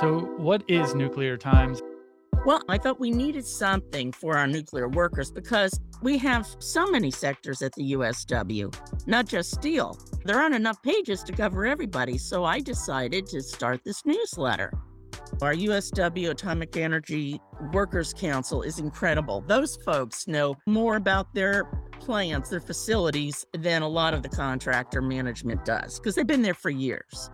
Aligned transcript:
So, 0.00 0.20
what 0.36 0.62
is 0.68 0.94
Nuclear 0.94 1.38
Times? 1.38 1.80
Well, 2.44 2.60
I 2.68 2.76
thought 2.76 3.00
we 3.00 3.10
needed 3.10 3.46
something 3.46 4.12
for 4.12 4.36
our 4.36 4.46
nuclear 4.46 4.88
workers 4.88 5.32
because 5.32 5.80
we 6.02 6.18
have 6.18 6.46
so 6.58 6.86
many 6.86 7.10
sectors 7.10 7.62
at 7.62 7.72
the 7.72 7.94
USW, 7.94 8.76
not 9.06 9.26
just 9.26 9.52
steel. 9.52 9.98
There 10.24 10.38
aren't 10.38 10.54
enough 10.54 10.82
pages 10.82 11.22
to 11.22 11.32
cover 11.32 11.64
everybody, 11.64 12.18
so 12.18 12.44
I 12.44 12.60
decided 12.60 13.26
to 13.28 13.40
start 13.40 13.84
this 13.84 14.04
newsletter. 14.04 14.70
Our 15.40 15.54
USW 15.54 16.30
Atomic 16.30 16.76
Energy 16.76 17.40
Workers 17.72 18.12
Council 18.12 18.60
is 18.60 18.78
incredible. 18.78 19.42
Those 19.46 19.76
folks 19.76 20.28
know 20.28 20.56
more 20.66 20.96
about 20.96 21.32
their 21.34 21.64
plants, 22.00 22.50
their 22.50 22.60
facilities, 22.60 23.44
than 23.52 23.82
a 23.82 23.88
lot 23.88 24.12
of 24.12 24.22
the 24.22 24.28
contractor 24.28 25.00
management 25.00 25.64
does 25.64 25.98
because 25.98 26.14
they've 26.14 26.26
been 26.26 26.42
there 26.42 26.54
for 26.54 26.70
years. 26.70 27.30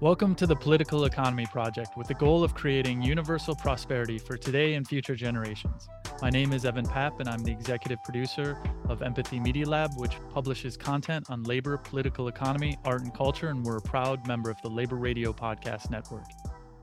Welcome 0.00 0.36
to 0.36 0.46
the 0.46 0.54
Political 0.54 1.06
Economy 1.06 1.44
Project 1.46 1.96
with 1.96 2.06
the 2.06 2.14
goal 2.14 2.44
of 2.44 2.54
creating 2.54 3.02
universal 3.02 3.56
prosperity 3.56 4.16
for 4.16 4.36
today 4.36 4.74
and 4.74 4.86
future 4.86 5.16
generations. 5.16 5.88
My 6.22 6.30
name 6.30 6.52
is 6.52 6.64
Evan 6.64 6.86
Papp, 6.86 7.18
and 7.18 7.28
I'm 7.28 7.42
the 7.42 7.50
executive 7.50 7.98
producer 8.04 8.62
of 8.88 9.02
Empathy 9.02 9.40
Media 9.40 9.68
Lab, 9.68 9.90
which 9.96 10.12
publishes 10.32 10.76
content 10.76 11.28
on 11.30 11.42
labor, 11.42 11.78
political 11.78 12.28
economy, 12.28 12.78
art, 12.84 13.02
and 13.02 13.12
culture, 13.12 13.48
and 13.48 13.64
we're 13.64 13.78
a 13.78 13.82
proud 13.82 14.24
member 14.28 14.50
of 14.50 14.62
the 14.62 14.68
Labor 14.68 14.94
Radio 14.94 15.32
Podcast 15.32 15.90
Network. 15.90 16.26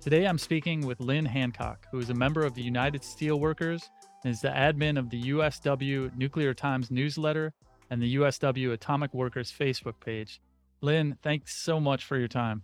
Today, 0.02 0.28
I'm 0.28 0.38
speaking 0.38 0.86
with 0.86 1.00
Lynn 1.00 1.26
Hancock, 1.26 1.88
who 1.94 2.00
is 2.00 2.10
a 2.10 2.14
member 2.14 2.44
of 2.44 2.54
the 2.54 2.64
United 2.64 3.02
Steelworkers 3.02 3.92
and 4.26 4.34
is 4.34 4.42
the 4.42 4.50
admin 4.50 5.00
of 5.00 5.10
the 5.10 5.24
USW 5.30 6.14
Nuclear 6.18 6.54
Times 6.54 6.92
newsletter 6.92 7.54
and 7.90 8.02
the 8.02 8.16
USW 8.18 8.74
Atomic 8.74 9.14
Workers 9.14 9.54
Facebook 9.58 10.02
page. 10.02 10.42
Lynn, 10.82 11.18
thanks 11.24 11.56
so 11.56 11.80
much 11.80 12.04
for 12.04 12.18
your 12.18 12.28
time. 12.28 12.64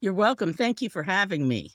You're 0.00 0.14
welcome. 0.14 0.52
Thank 0.52 0.80
you 0.80 0.88
for 0.88 1.02
having 1.02 1.48
me. 1.48 1.72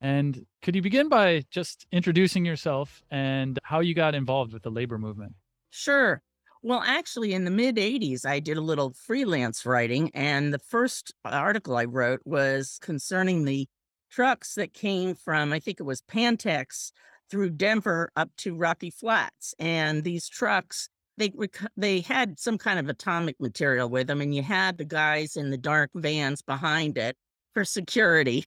And 0.00 0.46
could 0.62 0.76
you 0.76 0.82
begin 0.82 1.08
by 1.08 1.44
just 1.50 1.86
introducing 1.90 2.44
yourself 2.44 3.02
and 3.10 3.58
how 3.64 3.80
you 3.80 3.94
got 3.94 4.14
involved 4.14 4.52
with 4.52 4.62
the 4.62 4.70
labor 4.70 4.96
movement? 4.96 5.32
Sure. 5.70 6.22
Well, 6.62 6.82
actually, 6.84 7.34
in 7.34 7.44
the 7.44 7.50
mid 7.50 7.76
80s, 7.76 8.24
I 8.24 8.38
did 8.40 8.56
a 8.56 8.62
little 8.62 8.92
freelance 8.92 9.66
writing, 9.66 10.10
and 10.14 10.52
the 10.52 10.58
first 10.58 11.12
article 11.24 11.76
I 11.76 11.84
wrote 11.84 12.20
was 12.24 12.78
concerning 12.80 13.44
the 13.44 13.68
trucks 14.10 14.54
that 14.54 14.72
came 14.72 15.14
from, 15.14 15.52
I 15.52 15.60
think 15.60 15.80
it 15.80 15.84
was 15.84 16.00
Pantex 16.02 16.92
through 17.30 17.50
Denver 17.50 18.10
up 18.16 18.30
to 18.38 18.56
Rocky 18.56 18.90
Flats. 18.90 19.54
And 19.58 20.02
these 20.02 20.28
trucks, 20.28 20.88
they 21.16 21.32
they 21.76 22.00
had 22.00 22.38
some 22.38 22.58
kind 22.58 22.78
of 22.78 22.88
atomic 22.88 23.40
material 23.40 23.88
with 23.88 24.06
them, 24.06 24.20
and 24.20 24.34
you 24.34 24.42
had 24.42 24.78
the 24.78 24.84
guys 24.84 25.36
in 25.36 25.50
the 25.50 25.58
dark 25.58 25.90
vans 25.94 26.42
behind 26.42 26.96
it 26.98 27.16
for 27.54 27.64
security. 27.64 28.44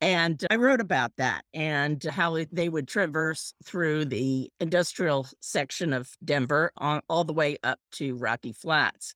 And 0.00 0.44
I 0.50 0.56
wrote 0.56 0.80
about 0.80 1.12
that 1.16 1.44
and 1.54 2.02
how 2.04 2.38
they 2.52 2.68
would 2.68 2.86
traverse 2.86 3.54
through 3.64 4.06
the 4.06 4.50
industrial 4.60 5.26
section 5.40 5.92
of 5.92 6.10
Denver 6.22 6.70
on, 6.76 7.00
all 7.08 7.24
the 7.24 7.32
way 7.32 7.56
up 7.62 7.78
to 7.92 8.14
Rocky 8.16 8.52
Flats. 8.52 9.14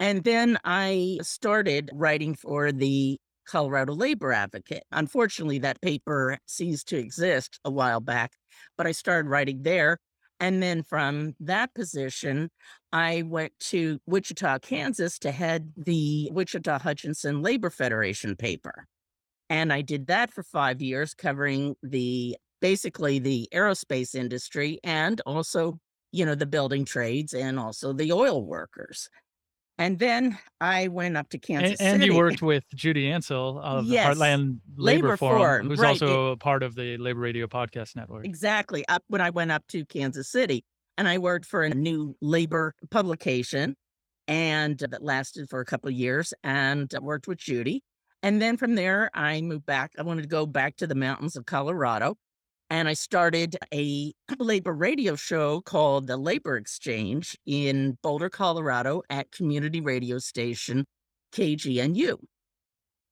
And 0.00 0.24
then 0.24 0.58
I 0.64 1.18
started 1.22 1.90
writing 1.92 2.34
for 2.34 2.72
the 2.72 3.18
Colorado 3.46 3.94
Labor 3.94 4.32
Advocate. 4.32 4.84
Unfortunately, 4.90 5.58
that 5.58 5.80
paper 5.80 6.38
ceased 6.46 6.88
to 6.88 6.96
exist 6.96 7.60
a 7.64 7.70
while 7.70 8.00
back, 8.00 8.32
but 8.76 8.86
I 8.86 8.92
started 8.92 9.28
writing 9.28 9.62
there. 9.62 9.98
And 10.40 10.62
then 10.62 10.82
from 10.82 11.34
that 11.40 11.74
position, 11.74 12.50
I 12.92 13.22
went 13.26 13.52
to 13.60 14.00
Wichita, 14.06 14.60
Kansas 14.60 15.18
to 15.20 15.30
head 15.30 15.72
the 15.76 16.30
Wichita 16.32 16.78
Hutchinson 16.78 17.42
Labor 17.42 17.68
Federation 17.68 18.34
paper. 18.36 18.86
And 19.50 19.72
I 19.72 19.82
did 19.82 20.06
that 20.06 20.32
for 20.32 20.42
five 20.42 20.80
years, 20.80 21.12
covering 21.12 21.76
the 21.82 22.36
basically 22.60 23.18
the 23.18 23.48
aerospace 23.52 24.14
industry 24.14 24.78
and 24.82 25.20
also, 25.26 25.78
you 26.12 26.24
know, 26.24 26.34
the 26.34 26.46
building 26.46 26.84
trades 26.84 27.34
and 27.34 27.58
also 27.58 27.92
the 27.92 28.12
oil 28.12 28.44
workers. 28.44 29.08
And 29.80 29.98
then 29.98 30.38
I 30.60 30.88
went 30.88 31.16
up 31.16 31.30
to 31.30 31.38
Kansas 31.38 31.80
and, 31.80 32.02
and 32.02 32.04
you 32.04 32.14
worked 32.14 32.42
with 32.42 32.64
Judy 32.74 33.06
Ancel 33.06 33.58
of 33.62 33.86
Yes, 33.86 34.14
the 34.14 34.22
Heartland 34.22 34.58
Labor, 34.76 35.06
Labor 35.06 35.16
Forum, 35.16 35.38
Forum, 35.38 35.68
who's 35.68 35.78
right. 35.78 35.88
also 35.88 36.32
a 36.32 36.36
part 36.36 36.62
of 36.62 36.74
the 36.74 36.98
Labor 36.98 37.20
Radio 37.20 37.46
Podcast 37.46 37.96
Network. 37.96 38.26
Exactly. 38.26 38.86
Up 38.88 39.02
when 39.08 39.22
I 39.22 39.30
went 39.30 39.50
up 39.50 39.66
to 39.68 39.86
Kansas 39.86 40.30
City 40.30 40.66
and 40.98 41.08
I 41.08 41.16
worked 41.16 41.46
for 41.46 41.62
a 41.62 41.70
new 41.70 42.14
labor 42.20 42.74
publication 42.90 43.74
and 44.28 44.78
that 44.78 45.02
lasted 45.02 45.48
for 45.48 45.60
a 45.60 45.64
couple 45.64 45.88
of 45.88 45.94
years 45.94 46.34
and 46.44 46.92
I 46.94 46.98
worked 46.98 47.26
with 47.26 47.38
Judy. 47.38 47.82
And 48.22 48.42
then 48.42 48.58
from 48.58 48.74
there, 48.74 49.10
I 49.14 49.40
moved 49.40 49.64
back. 49.64 49.92
I 49.98 50.02
wanted 50.02 50.22
to 50.22 50.28
go 50.28 50.44
back 50.44 50.76
to 50.76 50.86
the 50.86 50.94
mountains 50.94 51.36
of 51.36 51.46
Colorado. 51.46 52.18
And 52.70 52.88
I 52.88 52.92
started 52.94 53.56
a 53.74 54.12
labor 54.38 54.72
radio 54.72 55.16
show 55.16 55.60
called 55.60 56.06
The 56.06 56.16
Labor 56.16 56.56
Exchange 56.56 57.36
in 57.44 57.98
Boulder, 58.00 58.30
Colorado 58.30 59.02
at 59.10 59.32
community 59.32 59.80
radio 59.80 60.18
station 60.18 60.86
KGNU. 61.34 62.16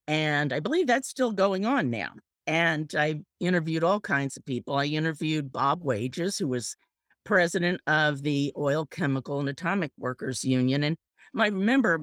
And 0.07 0.53
I 0.53 0.61
believe 0.61 0.87
that's 0.87 1.09
still 1.09 1.33
going 1.33 1.67
on 1.67 1.91
now. 1.91 2.13
And 2.47 2.91
I 2.97 3.17
interviewed 3.41 3.85
all 3.85 4.01
kinds 4.01 4.37
of 4.37 4.47
people. 4.47 4.77
I 4.77 4.85
interviewed 4.85 5.53
Bob 5.53 5.85
Wages, 5.85 6.39
who 6.39 6.49
was 6.49 6.77
president 7.25 7.81
of 7.87 8.23
the 8.23 8.53
Oil, 8.57 8.87
Chemical, 8.87 9.41
and 9.41 9.49
Atomic 9.49 9.91
Workers 9.99 10.45
Union. 10.45 10.83
And 10.85 10.97
I 11.37 11.49
remember, 11.49 12.01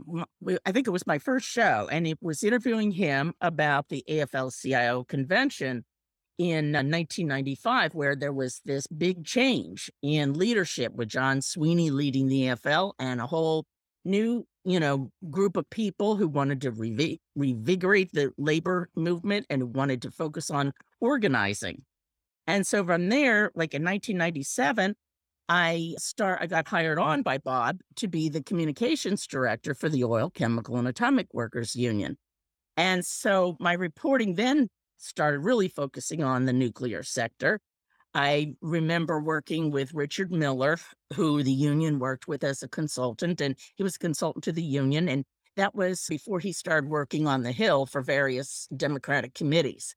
I 0.66 0.72
think 0.72 0.86
it 0.86 0.92
was 0.92 1.08
my 1.08 1.18
first 1.18 1.48
show, 1.48 1.88
and 1.92 2.06
it 2.06 2.20
was 2.22 2.44
interviewing 2.44 2.92
him 2.92 3.34
about 3.42 3.90
the 3.90 4.04
AFL 4.08 4.54
CIO 4.62 5.04
convention 5.06 5.84
in 6.38 6.76
uh, 6.76 6.80
1995, 6.80 7.96
where 7.96 8.16
there 8.16 8.34
was 8.34 8.62
this 8.66 8.88
big 8.88 9.26
change 9.26 9.92
in 10.02 10.34
leadership 10.34 10.94
with 10.94 11.10
John 11.10 11.42
Sweeney 11.42 11.90
leading 11.92 12.28
the 12.28 12.44
AFL 12.44 12.94
and 13.00 13.22
a 13.22 13.28
whole 13.28 13.66
new, 14.04 14.46
you 14.64 14.80
know, 14.80 15.12
group 15.30 15.58
of 15.58 15.70
people 15.70 16.16
who 16.16 16.28
wanted 16.28 16.62
to 16.62 16.72
revi- 16.72 17.20
revigorate 17.38 18.12
the 18.12 18.32
labor 18.38 18.90
movement 18.96 19.46
and 19.50 19.76
wanted 19.76 20.02
to 20.04 20.12
focus 20.12 20.50
on 20.50 20.74
organizing. 21.00 21.84
And 22.48 22.66
so 22.68 22.86
from 22.86 23.10
there, 23.10 23.52
like 23.56 23.74
in 23.74 23.84
1997, 23.84 24.96
I 25.48 25.94
start 25.98 26.40
I 26.42 26.48
got 26.48 26.68
hired 26.68 26.98
on 26.98 27.22
by 27.22 27.38
Bob 27.38 27.78
to 27.98 28.08
be 28.08 28.30
the 28.30 28.42
communications 28.42 29.28
director 29.28 29.76
for 29.76 29.90
the 29.90 30.04
Oil, 30.04 30.32
Chemical, 30.32 30.78
and 30.78 30.88
Atomic 30.88 31.28
Workers 31.34 31.76
Union. 31.76 32.18
And 32.78 33.06
so 33.06 33.56
my 33.60 33.74
reporting 33.74 34.36
then 34.36 34.70
started 34.98 35.40
really 35.40 35.68
focusing 35.68 36.24
on 36.24 36.46
the 36.46 36.54
nuclear 36.54 37.04
sector. 37.04 37.60
I 38.14 38.54
remember 38.62 39.20
working 39.20 39.72
with 39.72 39.94
Richard 39.94 40.32
Miller, 40.32 40.78
who 41.14 41.44
the 41.44 41.52
union 41.52 42.00
worked 42.00 42.28
with 42.28 42.44
as 42.44 42.64
a 42.64 42.70
consultant, 42.70 43.42
and 43.42 43.58
he 43.76 43.84
was 43.84 43.98
a 43.98 44.00
consultant 44.00 44.46
to 44.46 44.54
the 44.54 44.64
union. 44.64 45.10
And 45.10 45.26
that 45.58 45.76
was 45.76 46.06
before 46.08 46.40
he 46.40 46.54
started 46.54 46.90
working 46.90 47.28
on 47.28 47.44
the 47.44 47.52
Hill 47.52 47.86
for 47.86 48.02
various 48.02 48.68
Democratic 48.76 49.34
committees. 49.34 49.96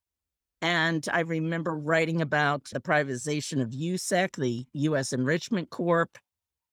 And 0.61 1.07
I 1.13 1.21
remember 1.21 1.77
writing 1.77 2.21
about 2.21 2.65
the 2.73 2.81
privatization 2.81 3.63
of 3.63 3.71
USEC, 3.71 4.35
the 4.35 4.67
U.S. 4.73 5.13
Enrichment 5.13 5.71
Corp, 5.71 6.19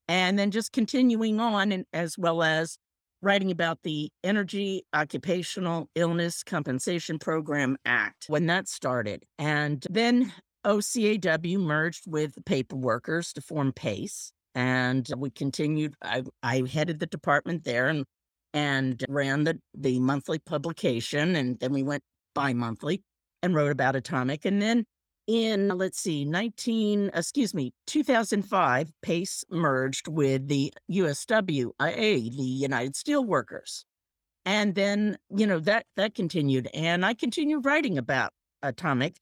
and 0.08 0.40
then 0.40 0.50
just 0.50 0.72
continuing 0.72 1.40
on, 1.40 1.72
and 1.72 1.86
as 1.94 2.18
well 2.18 2.42
as 2.42 2.78
writing 3.26 3.50
about 3.50 3.80
the 3.84 4.10
Energy 4.24 4.84
Occupational 4.94 5.90
Illness 5.96 6.44
Compensation 6.44 7.18
Program 7.18 7.76
Act 7.84 8.26
when 8.28 8.46
that 8.46 8.68
started. 8.68 9.26
And 9.40 9.86
then 9.90 10.32
OCAW 10.64 11.60
merged 11.60 12.04
with 12.06 12.34
paper 12.46 12.76
workers 12.76 13.34
to 13.34 13.42
form 13.42 13.74
PACE. 13.74 14.32
And 14.54 15.10
we 15.18 15.32
continued, 15.32 15.96
I, 16.04 16.24
I 16.44 16.64
headed 16.72 17.00
the 17.00 17.08
department 17.08 17.66
there 17.66 17.90
and 17.90 18.06
and 18.54 19.04
ran 19.10 19.44
the, 19.44 19.60
the 19.74 20.00
monthly 20.00 20.40
publication. 20.40 21.36
And 21.36 21.60
then 21.60 21.74
we 21.74 21.84
went 21.84 22.04
bi 22.36 22.54
monthly 22.54 23.04
and 23.44 23.54
wrote 23.54 23.72
about 23.72 23.98
atomic. 23.98 24.46
And 24.46 24.62
then 24.62 24.86
in, 25.28 25.70
let's 25.70 26.00
see, 26.00 26.26
19, 26.26 27.12
excuse 27.14 27.54
me, 27.54 27.74
2005, 27.88 28.92
PACE 29.02 29.44
merged 29.50 30.08
with 30.08 30.48
the 30.48 30.74
USWIA, 30.92 31.72
the 31.80 32.44
United 32.44 32.94
Steelworkers. 32.94 33.84
And 34.46 34.76
then, 34.76 35.18
you 35.36 35.48
know, 35.48 35.60
that 35.60 35.88
that 35.96 36.14
continued. 36.14 36.70
And 36.74 37.06
I 37.06 37.16
continued 37.16 37.66
writing 37.66 37.98
about 37.98 38.32
atomic. 38.62 39.18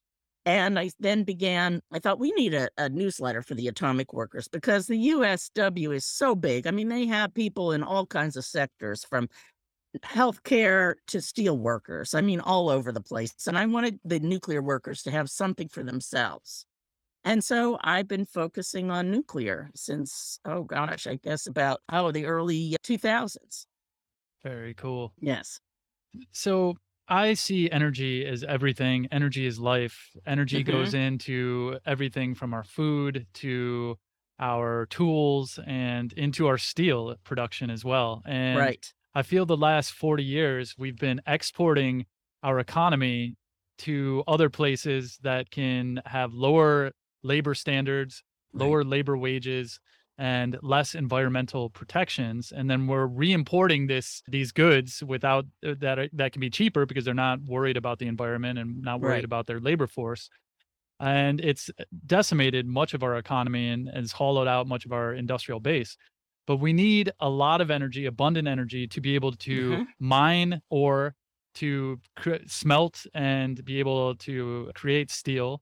And 0.46 0.78
I 0.78 0.90
then 1.00 1.24
began, 1.24 1.82
I 1.94 2.00
thought 2.00 2.20
we 2.20 2.32
need 2.34 2.54
a, 2.54 2.68
a 2.78 2.90
newsletter 2.90 3.42
for 3.42 3.56
the 3.56 3.70
atomic 3.70 4.12
workers 4.12 4.50
because 4.50 4.88
the 4.88 5.10
USW 5.12 5.96
is 5.96 6.06
so 6.06 6.36
big. 6.36 6.68
I 6.68 6.72
mean, 6.72 6.90
they 6.90 7.06
have 7.06 7.34
people 7.34 7.72
in 7.72 7.82
all 7.82 8.06
kinds 8.06 8.36
of 8.36 8.44
sectors 8.44 9.06
from 9.06 9.30
healthcare 10.02 10.96
to 11.08 11.22
steel 11.22 11.58
workers. 11.58 12.14
I 12.14 12.22
mean, 12.22 12.40
all 12.40 12.70
over 12.70 12.92
the 12.92 13.02
place. 13.02 13.34
And 13.48 13.58
I 13.58 13.66
wanted 13.66 14.00
the 14.04 14.20
nuclear 14.20 14.62
workers 14.62 15.04
to 15.04 15.12
have 15.12 15.30
something 15.30 15.68
for 15.70 15.84
themselves. 15.84 16.66
And 17.26 17.44
so 17.44 17.80
I've 17.82 18.08
been 18.08 18.26
focusing 18.26 18.92
on 18.92 19.12
nuclear 19.12 19.72
since, 19.76 20.40
oh 20.46 20.64
gosh, 20.64 21.08
I 21.08 21.16
guess 21.18 21.48
about, 21.48 21.82
oh, 21.92 22.12
the 22.12 22.26
early 22.26 22.78
2000s. 22.84 23.68
Very 24.44 24.74
cool. 24.76 25.16
Yes. 25.20 25.60
So, 26.32 26.76
I 27.08 27.34
see 27.34 27.70
energy 27.70 28.26
as 28.26 28.44
everything. 28.46 29.08
Energy 29.12 29.46
is 29.46 29.60
life. 29.60 30.16
Energy 30.26 30.64
hmm 30.64 30.64
goes 30.64 30.94
into 30.94 31.78
everything 31.86 32.34
from 32.34 32.54
our 32.54 32.64
food 32.64 33.28
to 33.36 33.98
our 34.40 34.86
tools 34.86 35.60
and 35.68 36.14
into 36.14 36.48
our 36.48 36.58
steel 36.58 37.18
production 37.26 37.70
as 37.70 37.84
well. 37.84 38.22
And 38.26 38.74
Right. 38.74 38.94
I 39.16 39.22
feel 39.22 39.46
the 39.46 39.58
last 39.58 39.92
40 39.94 40.24
years 40.24 40.76
we've 40.78 40.98
been 40.98 41.22
exporting 41.28 42.06
our 42.42 42.60
economy 42.60 43.36
to 43.80 44.24
other 44.28 44.50
places 44.50 45.18
that 45.24 45.50
can 45.52 46.02
have 46.06 46.34
lower 46.34 46.92
labor 47.24 47.56
standards, 47.56 48.24
Right. 48.54 48.68
lower 48.68 48.84
labor 48.84 49.18
wages, 49.18 49.80
and 50.18 50.58
less 50.62 50.94
environmental 50.94 51.70
protections. 51.72 52.52
And 52.52 52.70
then 52.70 52.86
we're 52.86 53.08
re-importing 53.08 53.88
this 53.88 54.22
these 54.28 54.52
goods 54.52 55.04
without 55.04 55.46
uh, 55.66 55.74
that 55.80 55.98
are, 56.00 56.10
that 56.14 56.32
can 56.34 56.40
be 56.40 56.52
cheaper 56.52 56.86
because 56.86 57.04
they're 57.06 57.14
not 57.16 57.42
worried 57.42 57.78
about 57.78 57.98
the 58.00 58.08
environment 58.08 58.60
and 58.60 58.82
not 58.82 59.02
worried 59.02 59.12
Right. 59.16 59.24
about 59.24 59.48
their 59.48 59.60
labor 59.60 59.88
force. 59.88 60.30
And 61.00 61.42
it's 61.42 61.70
decimated 62.06 62.68
much 62.68 62.94
of 62.94 63.04
our 63.04 63.18
economy 63.18 63.70
and 63.70 63.90
has 63.90 64.12
hollowed 64.12 64.48
out 64.48 64.68
much 64.68 64.86
of 64.86 64.92
our 64.94 65.14
industrial 65.14 65.60
base. 65.60 65.98
But 66.46 66.58
we 66.58 66.74
need 66.74 67.12
a 67.20 67.30
lot 67.30 67.62
of 67.62 67.72
energy, 67.72 68.06
abundant 68.06 68.48
energy, 68.48 68.88
to 68.88 69.02
be 69.02 69.16
able 69.16 69.32
to 69.34 69.82
hmm 69.82 69.94
mine 70.00 70.62
or 70.70 71.16
to 71.56 72.00
smelt 72.48 73.06
and 73.14 73.64
be 73.64 73.80
able 73.80 74.16
to 74.16 74.72
create 74.76 75.12
steel 75.12 75.62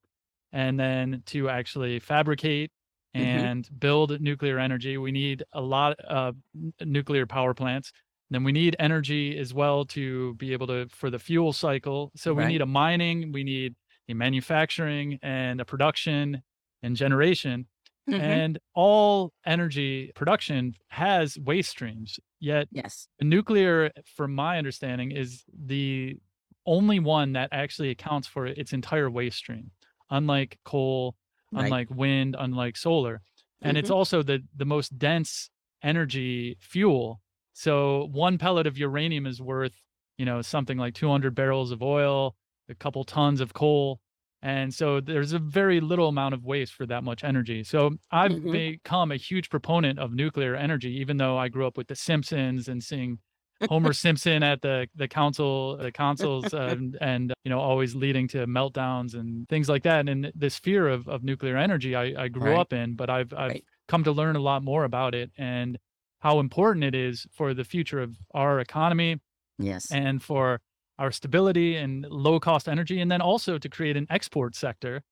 and 0.52 0.80
then 0.80 1.24
to 1.28 1.50
actually 1.50 2.00
fabricate 2.00 2.72
hmm 3.16 3.46
and 3.46 3.70
build 3.80 4.20
nuclear 4.22 4.58
energy. 4.58 4.98
We 4.98 5.12
need 5.12 5.44
a 5.54 5.62
lot 5.62 6.00
of 6.00 6.38
n- 6.56 6.74
nuclear 6.82 7.26
power 7.26 7.54
plants. 7.54 7.92
Then 8.30 8.44
we 8.44 8.52
need 8.54 8.76
energy 8.80 9.38
as 9.38 9.54
well 9.54 9.84
to 9.88 10.34
be 10.36 10.54
able 10.54 10.68
to 10.68 10.88
for 10.90 11.10
the 11.10 11.20
fuel 11.20 11.52
cycle. 11.52 12.12
So 12.16 12.34
we 12.34 12.46
need 12.46 12.62
a 12.62 12.66
mining, 12.66 13.32
we 13.34 13.44
need 13.44 13.76
a 14.08 14.14
manufacturing 14.14 15.20
and 15.22 15.60
a 15.60 15.66
production 15.66 16.42
and 16.82 16.96
generation. 16.96 17.68
Hmm 18.08 18.40
And 18.40 18.60
all 18.74 19.34
energy 19.46 20.12
production 20.16 20.74
has 20.90 21.38
waste 21.40 21.70
streams. 21.72 22.20
Yet 22.40 22.70
Yes. 22.72 23.08
nuclear, 23.22 23.92
from 24.06 24.36
my 24.36 24.58
understanding, 24.58 25.12
is 25.12 25.44
the 25.54 26.18
only 26.66 27.00
one 27.00 27.34
that 27.34 27.50
actually 27.52 27.90
accounts 27.90 28.28
for 28.28 28.46
its 28.46 28.74
entire 28.74 29.10
waste 29.10 29.38
stream, 29.38 29.72
unlike 30.10 30.60
coal, 30.66 31.16
Right. 31.52 31.78
unlike 31.78 31.90
wind, 31.90 32.36
unlike 32.38 32.78
solar. 32.78 33.22
And 33.64 33.78
it's 33.78 33.90
hmm 33.90 33.92
also 33.92 34.24
the 34.24 34.42
the 34.56 34.66
most 34.66 34.98
dense 34.98 35.50
energy 35.84 36.58
fuel. 36.60 37.22
So 37.54 38.08
one 38.12 38.38
pellet 38.38 38.68
of 38.68 38.78
uranium 38.78 39.26
is 39.26 39.42
worth, 39.42 39.76
you 40.18 40.26
know, 40.26 40.42
something 40.42 40.78
like 40.78 40.94
200 40.94 41.36
barrels 41.36 41.72
of 41.72 41.82
oil, 41.82 42.36
a 42.70 42.76
couple 42.76 43.04
tons 43.04 43.42
of 43.42 43.54
coal. 43.54 44.00
And 44.44 44.74
so 44.74 45.00
there's 45.02 45.34
a 45.34 45.40
very 45.40 45.80
little 45.82 46.08
amount 46.08 46.34
of 46.34 46.44
waste 46.44 46.74
for 46.74 46.86
that 46.88 47.04
much 47.04 47.24
energy. 47.24 47.64
So 47.64 47.92
I've 48.12 48.38
hmm 48.44 48.52
become 48.52 49.12
a 49.12 49.16
huge 49.18 49.50
proponent 49.50 50.00
of 50.00 50.14
nuclear 50.14 50.56
energy, 50.56 50.90
even 51.00 51.18
though 51.18 51.38
I 51.38 51.48
grew 51.48 51.68
up 51.68 51.78
with 51.78 51.88
The 51.88 51.96
Simpsons 51.96 52.68
and 52.68 52.84
seeing 52.84 53.20
Homer 53.68 53.94
Simpson 53.94 54.44
at 54.44 54.62
the 54.62 54.88
the 54.96 55.08
council 55.08 55.78
the 55.78 55.92
consoles 55.92 56.54
uh, 56.54 56.58
and, 56.78 56.98
and 57.00 57.34
you 57.44 57.50
know 57.50 57.60
always 57.60 57.96
leading 57.96 58.28
to 58.30 58.48
meltdowns 58.48 59.14
and 59.14 59.48
things 59.48 59.70
like 59.70 59.84
that. 59.84 60.10
And 60.10 60.32
this 60.36 60.58
fear 60.60 60.88
of 60.88 61.08
of 61.08 61.24
nuclear 61.24 61.56
energy 61.58 61.96
I, 61.96 62.24
I 62.24 62.28
grew 62.28 62.56
Right. 62.56 62.58
up 62.58 62.74
in, 62.74 62.96
but 62.96 63.10
I've 63.10 63.32
I've 63.34 63.54
Right. 63.54 63.66
come 63.88 64.04
to 64.04 64.12
learn 64.12 64.36
a 64.36 64.40
lot 64.42 64.64
more 64.64 64.84
about 64.84 65.14
it 65.16 65.32
and 65.38 65.78
how 66.20 66.40
important 66.40 66.84
it 66.84 66.96
is 66.96 67.26
for 67.32 67.54
the 67.54 67.64
future 67.64 68.02
of 68.02 68.18
our 68.34 68.60
economy 68.60 69.20
Yes. 69.58 69.98
and 70.00 70.22
for 70.24 70.62
our 71.02 71.12
stability 71.12 71.78
and 71.78 72.06
low 72.06 72.40
cost 72.40 72.70
energy, 72.70 73.02
and 73.02 73.12
then 73.12 73.22
also 73.22 73.60
to 73.60 73.70
create 73.70 73.98
an 73.98 74.08
export 74.12 74.56
sector 74.56 75.04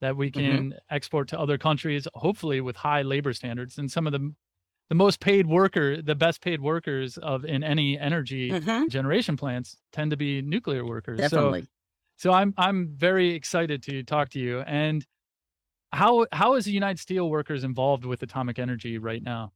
that 0.00 0.16
we 0.16 0.30
hmm 0.34 0.60
can 0.60 0.74
export 0.90 1.28
to 1.28 1.38
other 1.40 1.58
countries, 1.58 2.08
hopefully 2.14 2.60
with 2.60 2.76
high 2.76 3.02
labor 3.02 3.32
standards. 3.32 3.78
And 3.78 3.90
some 3.90 4.06
of 4.06 4.12
the 4.12 4.34
the 4.90 4.96
most 4.96 5.20
paid 5.20 5.46
worker, 5.46 6.02
the 6.02 6.16
best 6.16 6.42
paid 6.42 6.60
workers 6.60 7.18
of 7.18 7.44
in 7.44 7.64
any 7.64 7.98
energy 7.98 8.58
hmm 8.60 8.90
generation 8.90 9.36
plants 9.36 9.78
tend 9.92 10.10
to 10.12 10.16
be 10.18 10.42
nuclear 10.42 10.84
workers. 10.86 11.26
So 11.26 11.54
Definitely. 11.54 11.68
so 12.18 12.32
I'm 12.32 12.54
I'm 12.58 12.96
very 12.96 13.30
excited 13.34 13.82
to 13.84 14.02
talk 14.04 14.30
to 14.30 14.40
you. 14.40 14.60
And 14.62 15.06
how 15.92 16.26
how 16.32 16.54
is 16.54 16.64
the 16.66 16.72
United 16.72 16.98
Steelworkers 16.98 17.64
involved 17.64 18.04
with 18.04 18.22
atomic 18.22 18.58
energy 18.58 18.98
right 18.98 19.22
now? 19.22 19.52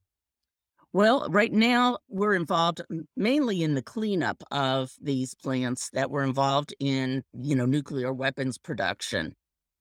Well, 0.95 1.27
right 1.29 1.53
now 1.53 1.99
we're 2.09 2.35
involved 2.35 2.81
mainly 3.17 3.65
in 3.65 3.75
the 3.75 3.83
cleanup 3.83 4.45
of 4.53 4.93
these 5.03 5.35
plants 5.35 5.91
that 5.93 6.09
were 6.09 6.23
involved 6.23 6.73
in, 6.79 7.25
you 7.33 7.57
know, 7.57 7.67
nuclear 7.67 8.13
weapons 8.13 8.59
production 8.59 9.35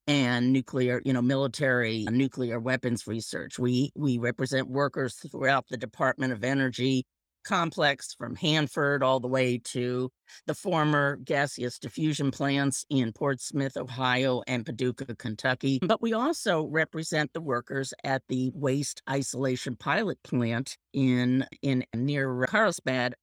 and 0.08 0.52
nuclear, 0.52 1.00
you 1.04 1.12
know, 1.12 1.22
military 1.22 2.04
nuclear 2.10 2.58
weapons 2.58 3.06
research. 3.06 3.60
We 3.60 3.92
we 3.94 4.18
represent 4.18 4.68
workers 4.68 5.14
throughout 5.14 5.66
the 5.70 5.76
Department 5.76 6.32
of 6.32 6.42
Energy 6.42 7.06
complex 7.44 8.14
from 8.14 8.34
Hanford 8.34 9.02
all 9.02 9.20
the 9.20 9.28
way 9.28 9.58
to 9.64 10.10
the 10.46 10.54
former 10.54 11.16
gaseous 11.16 11.78
diffusion 11.78 12.30
plants 12.30 12.84
in 12.90 13.12
Portsmouth, 13.12 13.76
Ohio 13.76 14.42
and 14.46 14.66
Paducah, 14.66 15.14
Kentucky. 15.16 15.78
But 15.82 16.02
we 16.02 16.12
also 16.12 16.64
represent 16.64 17.32
the 17.32 17.40
workers 17.40 17.94
at 18.02 18.22
the 18.28 18.50
waste 18.54 19.02
isolation 19.08 19.76
pilot 19.76 20.18
plant 20.24 20.76
in 20.92 21.46
in 21.62 21.84
near 21.94 22.46
Carlsbad, 22.46 23.14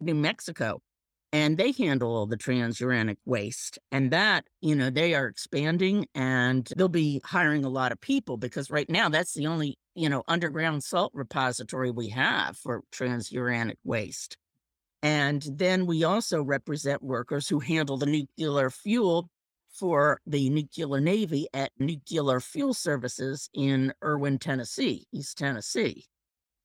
New 0.00 0.14
Mexico 0.14 0.80
and 1.32 1.58
they 1.58 1.72
handle 1.72 2.16
all 2.16 2.26
the 2.26 2.36
transuranic 2.36 3.16
waste 3.24 3.78
and 3.92 4.10
that 4.10 4.44
you 4.60 4.74
know 4.74 4.90
they 4.90 5.14
are 5.14 5.26
expanding 5.26 6.06
and 6.14 6.70
they'll 6.76 6.88
be 6.88 7.20
hiring 7.24 7.64
a 7.64 7.68
lot 7.68 7.92
of 7.92 8.00
people 8.00 8.36
because 8.36 8.70
right 8.70 8.88
now 8.88 9.08
that's 9.08 9.34
the 9.34 9.46
only 9.46 9.78
you 9.94 10.08
know 10.08 10.22
underground 10.28 10.82
salt 10.82 11.12
repository 11.14 11.90
we 11.90 12.08
have 12.08 12.56
for 12.56 12.82
transuranic 12.92 13.76
waste. 13.84 14.36
And 15.00 15.46
then 15.52 15.86
we 15.86 16.02
also 16.02 16.42
represent 16.42 17.02
workers 17.02 17.48
who 17.48 17.60
handle 17.60 17.98
the 17.98 18.06
nuclear 18.06 18.68
fuel 18.68 19.30
for 19.78 20.20
the 20.26 20.50
nuclear 20.50 21.00
navy 21.00 21.46
at 21.54 21.70
nuclear 21.78 22.40
fuel 22.40 22.74
services 22.74 23.48
in 23.54 23.92
erwin 24.02 24.38
tennessee 24.38 25.06
east 25.12 25.38
tennessee 25.38 26.06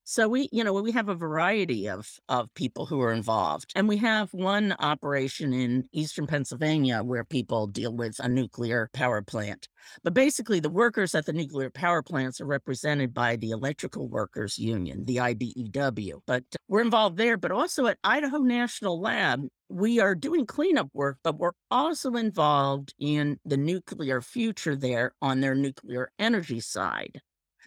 so 0.04 0.28
we, 0.28 0.50
you 0.52 0.62
know, 0.62 0.74
we 0.74 0.92
have 0.92 1.08
a 1.08 1.14
variety 1.14 1.88
of 1.88 2.20
of 2.28 2.52
people 2.54 2.84
who 2.84 3.00
are 3.00 3.12
involved. 3.12 3.72
And 3.74 3.88
we 3.88 3.96
have 3.98 4.32
one 4.34 4.74
operation 4.78 5.54
in 5.54 5.88
eastern 5.92 6.26
Pennsylvania 6.26 7.02
where 7.02 7.24
people 7.24 7.66
deal 7.66 7.94
with 7.94 8.18
a 8.20 8.28
nuclear 8.28 8.90
power 8.92 9.22
plant. 9.22 9.66
But 10.02 10.12
basically 10.12 10.60
the 10.60 10.68
workers 10.68 11.14
at 11.14 11.24
the 11.24 11.32
nuclear 11.32 11.70
power 11.70 12.02
plants 12.02 12.38
are 12.40 12.46
represented 12.46 13.14
by 13.14 13.36
the 13.36 13.50
Electrical 13.50 14.08
Workers 14.08 14.58
Union, 14.58 15.06
the 15.06 15.16
IBEW. 15.16 16.20
But 16.26 16.44
we're 16.68 16.82
involved 16.82 17.16
there, 17.16 17.38
but 17.38 17.50
also 17.50 17.86
at 17.86 17.98
Idaho 18.04 18.38
National 18.38 19.00
Lab, 19.00 19.48
we 19.70 20.00
are 20.00 20.14
doing 20.14 20.44
cleanup 20.44 20.90
work, 20.92 21.16
but 21.24 21.38
we're 21.38 21.52
also 21.70 22.12
involved 22.12 22.94
in 22.98 23.38
the 23.46 23.56
nuclear 23.56 24.20
future 24.20 24.76
there 24.76 25.14
on 25.22 25.40
their 25.40 25.54
nuclear 25.54 26.10
energy 26.18 26.60
side 26.60 27.22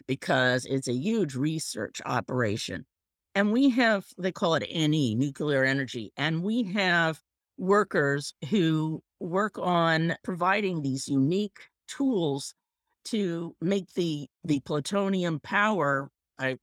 because 0.06 0.64
it's 0.64 0.88
a 0.88 0.94
huge 0.94 1.34
research 1.34 2.00
operation. 2.04 2.86
And 3.34 3.52
we 3.52 3.70
have, 3.70 4.06
they 4.18 4.32
call 4.32 4.54
it 4.54 4.68
NE, 4.74 5.14
nuclear 5.14 5.64
energy, 5.64 6.12
and 6.16 6.42
we 6.42 6.64
have 6.72 7.20
workers 7.56 8.34
who 8.50 9.02
work 9.20 9.58
on 9.58 10.16
providing 10.24 10.82
these 10.82 11.08
unique 11.08 11.58
tools 11.88 12.54
to 13.04 13.54
make 13.60 13.92
the 13.94 14.28
the 14.44 14.60
plutonium 14.60 15.40
power 15.40 16.10
uh, 16.38 16.54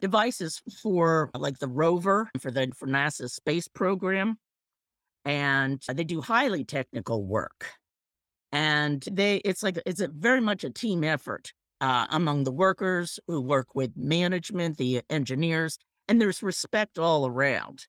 devices 0.00 0.62
for 0.82 1.30
like 1.36 1.58
the 1.58 1.68
rover 1.68 2.30
for 2.40 2.50
the 2.50 2.72
for 2.74 2.88
NASA's 2.88 3.34
space 3.34 3.68
program 3.68 4.38
and 5.24 5.82
they 5.92 6.04
do 6.04 6.20
highly 6.20 6.64
technical 6.64 7.24
work 7.24 7.74
and 8.50 9.06
they 9.10 9.36
it's 9.36 9.62
like 9.62 9.78
it's 9.86 10.02
very 10.02 10.40
much 10.40 10.64
a 10.64 10.70
team 10.70 11.04
effort 11.04 11.52
uh, 11.80 12.06
among 12.10 12.44
the 12.44 12.52
workers 12.52 13.18
who 13.26 13.40
work 13.40 13.74
with 13.74 13.96
management 13.96 14.76
the 14.76 15.02
engineers 15.10 15.78
and 16.08 16.20
there's 16.20 16.42
respect 16.42 16.98
all 16.98 17.26
around. 17.26 17.86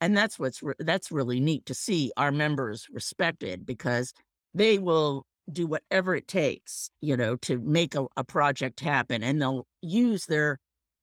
And 0.00 0.16
that's 0.16 0.38
what's 0.38 0.62
re- 0.62 0.74
that's 0.78 1.10
really 1.10 1.40
neat 1.40 1.66
to 1.66 1.74
see 1.74 2.12
our 2.16 2.30
members 2.30 2.86
respected 2.90 3.66
because 3.66 4.12
they 4.54 4.78
will 4.78 5.24
do 5.50 5.66
whatever 5.66 6.14
it 6.14 6.26
takes 6.26 6.90
you 7.00 7.16
know 7.16 7.36
to 7.36 7.58
make 7.60 7.94
a, 7.94 8.06
a 8.16 8.24
project 8.24 8.80
happen 8.80 9.22
and 9.22 9.40
they'll 9.40 9.64
use 9.80 10.26
their 10.26 10.58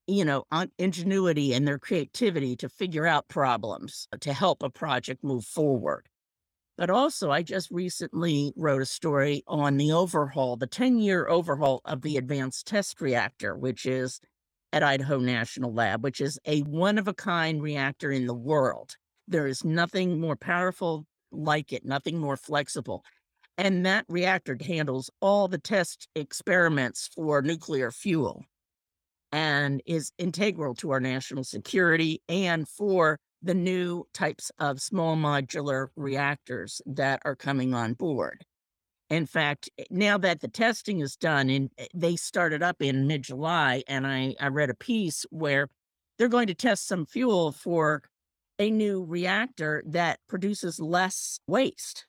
you 0.06 0.26
know 0.26 0.44
ingenuity 0.78 1.54
and 1.54 1.66
their 1.68 1.80
creativity 1.80 2.56
to 2.56 2.68
figure 2.68 3.08
out 3.08 3.28
problems 3.30 4.08
to 4.20 4.34
help 4.34 4.62
a 4.62 4.70
project 4.70 5.24
move 5.24 5.46
forward 5.46 6.08
but 6.78 6.90
also, 6.90 7.30
I 7.30 7.44
just 7.44 7.70
recently 7.72 8.52
wrote 8.56 8.82
a 8.82 8.86
story 8.86 9.44
on 9.48 9.78
the 9.78 9.92
overhaul, 9.92 10.58
the 10.58 10.68
10 10.68 10.98
year 10.98 11.28
overhaul 11.28 11.82
of 11.86 12.02
the 12.02 12.18
Advanced 12.18 12.66
Test 12.68 13.00
Reactor, 13.00 13.56
which 13.56 13.86
is 13.86 14.20
at 14.72 14.82
Idaho 14.82 15.20
National 15.20 15.72
Lab, 15.72 16.04
which 16.04 16.20
is 16.20 16.40
a 16.46 16.62
one 16.62 16.98
of 16.98 17.08
a 17.08 17.14
kind 17.14 17.62
reactor 17.62 18.12
in 18.12 18.26
the 18.26 18.34
world. 18.34 18.96
There 19.28 19.46
is 19.46 19.64
nothing 19.64 20.20
more 20.20 20.36
powerful 20.36 21.06
like 21.32 21.72
it, 21.72 21.86
nothing 21.86 22.18
more 22.20 22.38
flexible. 22.38 23.04
And 23.58 23.86
that 23.86 24.06
reactor 24.10 24.58
handles 24.60 25.12
all 25.22 25.48
the 25.48 25.60
test 25.60 26.08
experiments 26.16 27.10
for 27.14 27.44
nuclear 27.44 27.92
fuel 27.92 28.46
and 29.32 29.82
is 29.86 30.12
integral 30.18 30.74
to 30.76 30.92
our 30.92 31.00
national 31.00 31.44
security 31.44 32.22
and 32.28 32.68
for 32.68 33.20
the 33.44 33.54
new 33.54 34.08
types 34.14 34.52
of 34.58 34.82
small 34.82 35.16
modular 35.16 35.88
reactors 35.96 36.82
that 36.86 37.22
are 37.26 37.36
coming 37.36 37.74
on 37.74 37.94
board. 37.94 38.46
In 39.10 39.26
fact, 39.26 39.70
eh, 39.78 39.84
now 39.92 40.18
that 40.18 40.40
the 40.40 40.48
testing 40.48 41.02
is 41.02 41.16
done, 41.16 41.50
and 41.50 41.70
eh, 41.78 41.88
they 41.94 42.16
started 42.16 42.64
up 42.64 42.82
in 42.82 43.06
mid 43.06 43.24
July, 43.24 43.84
and 43.88 44.08
I, 44.08 44.36
I 44.40 44.48
read 44.48 44.70
a 44.70 44.76
piece 44.76 45.26
where 45.30 45.68
they're 46.18 46.30
going 46.30 46.48
to 46.48 46.56
test 46.56 46.88
some 46.88 47.06
fuel 47.06 47.52
for 47.52 48.02
a 48.60 48.72
new 48.72 49.04
reactor 49.04 49.84
that 49.86 50.20
produces 50.28 50.80
less 50.80 51.40
waste, 51.48 52.06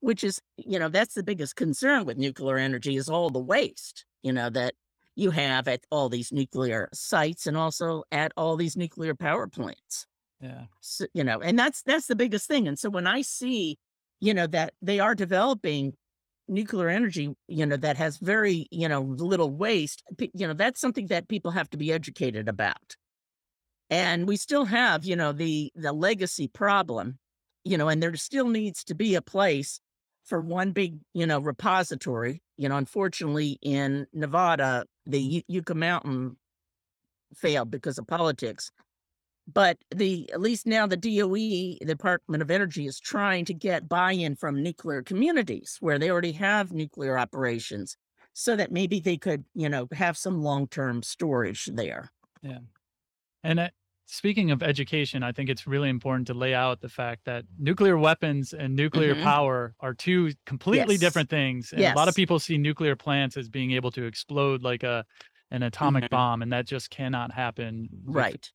which 0.00 0.24
is, 0.24 0.40
you 0.56 0.78
know, 0.78 0.88
that's 0.88 1.14
the 1.14 1.22
biggest 1.22 1.56
concern 1.56 2.04
with 2.04 2.16
nuclear 2.16 2.56
energy 2.56 2.96
is 2.96 3.08
all 3.08 3.30
the 3.30 3.38
waste, 3.38 4.04
you 4.22 4.32
know, 4.32 4.48
that 4.48 4.74
you 5.16 5.32
have 5.32 5.66
at 5.66 5.84
all 5.90 6.08
these 6.08 6.32
nuclear 6.32 6.88
sites 6.92 7.46
and 7.46 7.56
also 7.56 8.04
at 8.12 8.32
all 8.36 8.56
these 8.56 8.76
nuclear 8.76 9.14
power 9.14 9.48
plants. 9.48 10.06
Yeah. 10.40 10.64
So, 10.80 11.06
you 11.14 11.24
know, 11.24 11.40
and 11.40 11.58
that's 11.58 11.82
that's 11.82 12.06
the 12.06 12.16
biggest 12.16 12.46
thing. 12.46 12.68
And 12.68 12.78
so 12.78 12.90
when 12.90 13.06
I 13.06 13.22
see, 13.22 13.78
you 14.20 14.34
know, 14.34 14.46
that 14.48 14.74
they 14.80 15.00
are 15.00 15.14
developing 15.14 15.94
nuclear 16.46 16.88
energy, 16.88 17.34
you 17.48 17.66
know, 17.66 17.76
that 17.76 17.96
has 17.96 18.18
very, 18.18 18.66
you 18.70 18.88
know, 18.88 19.02
little 19.02 19.50
waste, 19.50 20.02
you 20.34 20.46
know, 20.46 20.54
that's 20.54 20.80
something 20.80 21.08
that 21.08 21.28
people 21.28 21.50
have 21.52 21.68
to 21.70 21.76
be 21.76 21.92
educated 21.92 22.48
about. 22.48 22.96
And 23.90 24.28
we 24.28 24.36
still 24.36 24.66
have, 24.66 25.04
you 25.04 25.16
know, 25.16 25.32
the 25.32 25.72
the 25.74 25.92
legacy 25.92 26.48
problem, 26.48 27.18
you 27.64 27.76
know, 27.78 27.88
and 27.88 28.02
there 28.02 28.14
still 28.16 28.48
needs 28.48 28.84
to 28.84 28.94
be 28.94 29.14
a 29.14 29.22
place 29.22 29.80
for 30.24 30.40
one 30.40 30.72
big, 30.72 30.98
you 31.14 31.26
know, 31.26 31.40
repository. 31.40 32.42
You 32.56 32.68
know, 32.68 32.76
unfortunately 32.76 33.58
in 33.62 34.06
Nevada, 34.12 34.84
the 35.06 35.44
Yucca 35.48 35.74
Mountain 35.74 36.36
failed 37.34 37.70
because 37.70 37.98
of 37.98 38.06
politics. 38.06 38.70
But 39.52 39.78
the 39.94 40.30
at 40.32 40.40
least 40.40 40.66
now 40.66 40.86
the 40.86 40.96
DOE, 40.96 41.78
the 41.80 41.86
Department 41.86 42.42
of 42.42 42.50
Energy, 42.50 42.86
is 42.86 43.00
trying 43.00 43.44
to 43.46 43.54
get 43.54 43.88
buy-in 43.88 44.36
from 44.36 44.62
nuclear 44.62 45.02
communities 45.02 45.78
where 45.80 45.98
they 45.98 46.10
already 46.10 46.32
have 46.32 46.70
nuclear 46.72 47.18
operations, 47.18 47.96
so 48.34 48.56
that 48.56 48.70
maybe 48.70 49.00
they 49.00 49.16
could, 49.16 49.44
you 49.54 49.68
know, 49.68 49.88
have 49.92 50.18
some 50.18 50.42
long-term 50.42 51.02
storage 51.02 51.64
there. 51.72 52.10
Yeah. 52.42 52.58
And 53.42 53.58
uh, 53.58 53.68
speaking 54.04 54.50
of 54.50 54.62
education, 54.62 55.22
I 55.22 55.32
think 55.32 55.48
it's 55.48 55.66
really 55.66 55.88
important 55.88 56.26
to 56.26 56.34
lay 56.34 56.54
out 56.54 56.80
the 56.82 56.88
fact 56.90 57.24
that 57.24 57.44
nuclear 57.58 57.96
weapons 57.96 58.52
and 58.52 58.76
nuclear 58.76 59.14
Mhm. 59.14 59.22
power 59.22 59.74
are 59.80 59.94
two 59.94 60.32
completely 60.44 60.94
Yes. 60.96 61.00
different 61.00 61.30
things. 61.30 61.72
And 61.72 61.82
a 61.82 61.94
lot 61.94 62.08
of 62.08 62.14
people 62.14 62.38
see 62.38 62.58
nuclear 62.58 62.96
plants 62.96 63.36
as 63.38 63.48
being 63.48 63.70
able 63.72 63.90
to 63.92 64.04
explode 64.04 64.62
like 64.62 64.82
a 64.82 65.06
an 65.50 65.62
atomic 65.62 66.04
Mhm. 66.04 66.10
bomb, 66.10 66.42
and 66.42 66.52
that 66.52 66.66
just 66.66 66.90
cannot 66.90 67.32
happen. 67.32 67.88
with- 68.04 68.14
Right. 68.14 68.52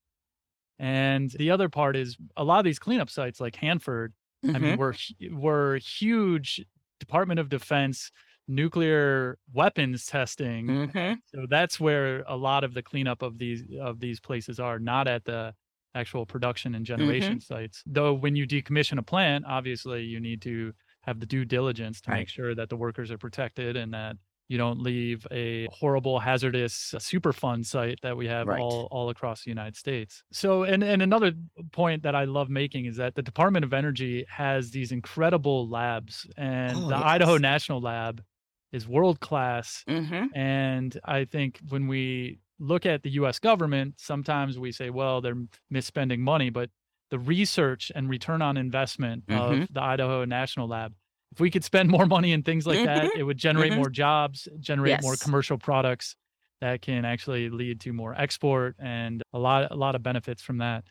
And 0.80 1.30
the 1.32 1.52
other 1.52 1.70
part 1.70 1.96
is 1.96 2.18
a 2.38 2.44
lot 2.44 2.60
of 2.60 2.66
these 2.66 2.80
cleanup 2.80 3.10
sites 3.10 3.40
like 3.40 3.56
Hanford, 3.58 4.14
I 4.54 4.60
mean, 4.60 4.76
Mhm. 4.76 4.78
were 4.78 4.96
were 5.32 5.78
huge 5.78 6.66
Department 7.00 7.40
of 7.40 7.50
Defense 7.50 8.12
nuclear 8.48 9.38
weapons 9.54 10.06
testing 10.06 10.82
Mhm. 10.94 11.24
so 11.26 11.46
that's 11.50 11.80
where 11.80 12.24
a 12.28 12.36
lot 12.38 12.64
of 12.66 12.74
the 12.74 12.84
cleanup 12.84 13.22
of 13.22 13.38
these 13.40 13.64
of 13.80 14.00
these 14.02 14.20
places 14.20 14.60
are, 14.60 14.80
not 14.80 15.08
at 15.08 15.26
the 15.26 15.56
actual 15.96 16.26
production 16.26 16.76
and 16.76 16.86
generation 16.86 17.40
sites. 17.40 17.84
Though 17.86 18.14
when 18.14 18.36
you 18.36 18.46
decommission 18.48 18.98
a 19.00 19.04
plant, 19.04 19.46
obviously 19.48 20.04
you 20.04 20.20
need 20.20 20.42
to 20.44 20.74
have 21.04 21.20
the 21.20 21.26
due 21.26 21.46
diligence 21.46 22.02
to 22.02 22.12
Right. 22.12 22.20
make 22.20 22.30
sure 22.30 22.56
that 22.56 22.70
the 22.70 22.78
workers 22.78 23.12
are 23.12 23.18
protected 23.18 23.76
and 23.78 23.94
that 23.94 24.18
you 24.50 24.58
don't 24.58 24.80
leave 24.82 25.26
a 25.32 25.68
horrible 25.72 26.20
hazardous 26.20 26.94
uh, 26.94 26.98
superfund 27.00 27.66
site 27.66 28.00
that 28.04 28.18
we 28.18 28.28
have 28.28 28.50
Right. 28.50 28.52
all 28.52 28.88
all 28.92 29.10
across 29.10 29.44
the 29.44 29.50
United 29.52 29.76
States. 29.76 30.24
So 30.32 30.64
and 30.64 30.84
and 30.84 31.02
another 31.02 31.34
point 31.72 32.04
that 32.04 32.16
I 32.16 32.26
love 32.26 32.50
making 32.50 32.86
is 32.86 32.98
that 32.98 33.16
the 33.16 33.22
Department 33.24 33.66
of 33.66 33.74
Energy 33.74 34.26
has 34.30 34.72
these 34.72 34.92
incredible 34.92 35.68
labs 35.70 36.28
and 36.38 36.76
Oh, 36.76 36.90
the 36.90 36.96
Idaho. 36.98 37.38
National 37.38 37.82
Lab 37.82 38.24
is 38.72 38.88
world 38.88 39.20
class 39.22 39.86
Mhm. 39.88 40.34
and 40.34 41.00
I 41.06 41.26
think 41.26 41.60
when 41.70 41.88
we 41.88 42.40
look 42.60 42.86
at 42.86 43.04
the 43.04 43.12
US 43.12 43.40
government, 43.40 43.96
sometimes 44.00 44.58
we 44.60 44.72
say, 44.72 44.90
well, 44.90 45.22
they're 45.22 45.44
misspending 45.72 46.20
money, 46.20 46.50
but 46.50 46.70
the 47.12 47.20
research 47.20 47.92
and 47.94 48.10
return 48.10 48.42
on 48.42 48.58
investment 48.58 49.26
Mhm. 49.28 49.66
of 49.68 49.68
the 49.72 49.82
Idaho 49.82 50.26
National 50.26 50.68
Lab, 50.68 50.96
if 51.34 51.40
we 51.40 51.52
could 51.52 51.64
spend 51.64 51.90
more 51.90 52.06
money 52.06 52.32
in 52.32 52.44
things 52.44 52.68
like 52.68 52.84
that, 52.84 53.10
Mhm. 53.10 53.14
it 53.14 53.24
would 53.24 53.38
generate 53.38 53.74
Mhm. 53.74 53.76
more 53.76 53.90
jobs, 53.90 54.48
generate 54.60 55.00
more 55.00 55.18
commercial 55.18 55.58
products 55.58 56.16
that 56.62 56.82
can 56.82 57.06
actually 57.06 57.50
lead 57.50 57.82
to 57.82 57.94
more 57.94 58.16
export 58.20 58.76
and 58.80 59.24
a 59.34 59.40
lot 59.40 59.72
a 59.72 59.76
lot 59.76 59.96
of 59.96 60.04
benefits 60.04 60.42
from 60.42 60.60
that. 60.60 60.86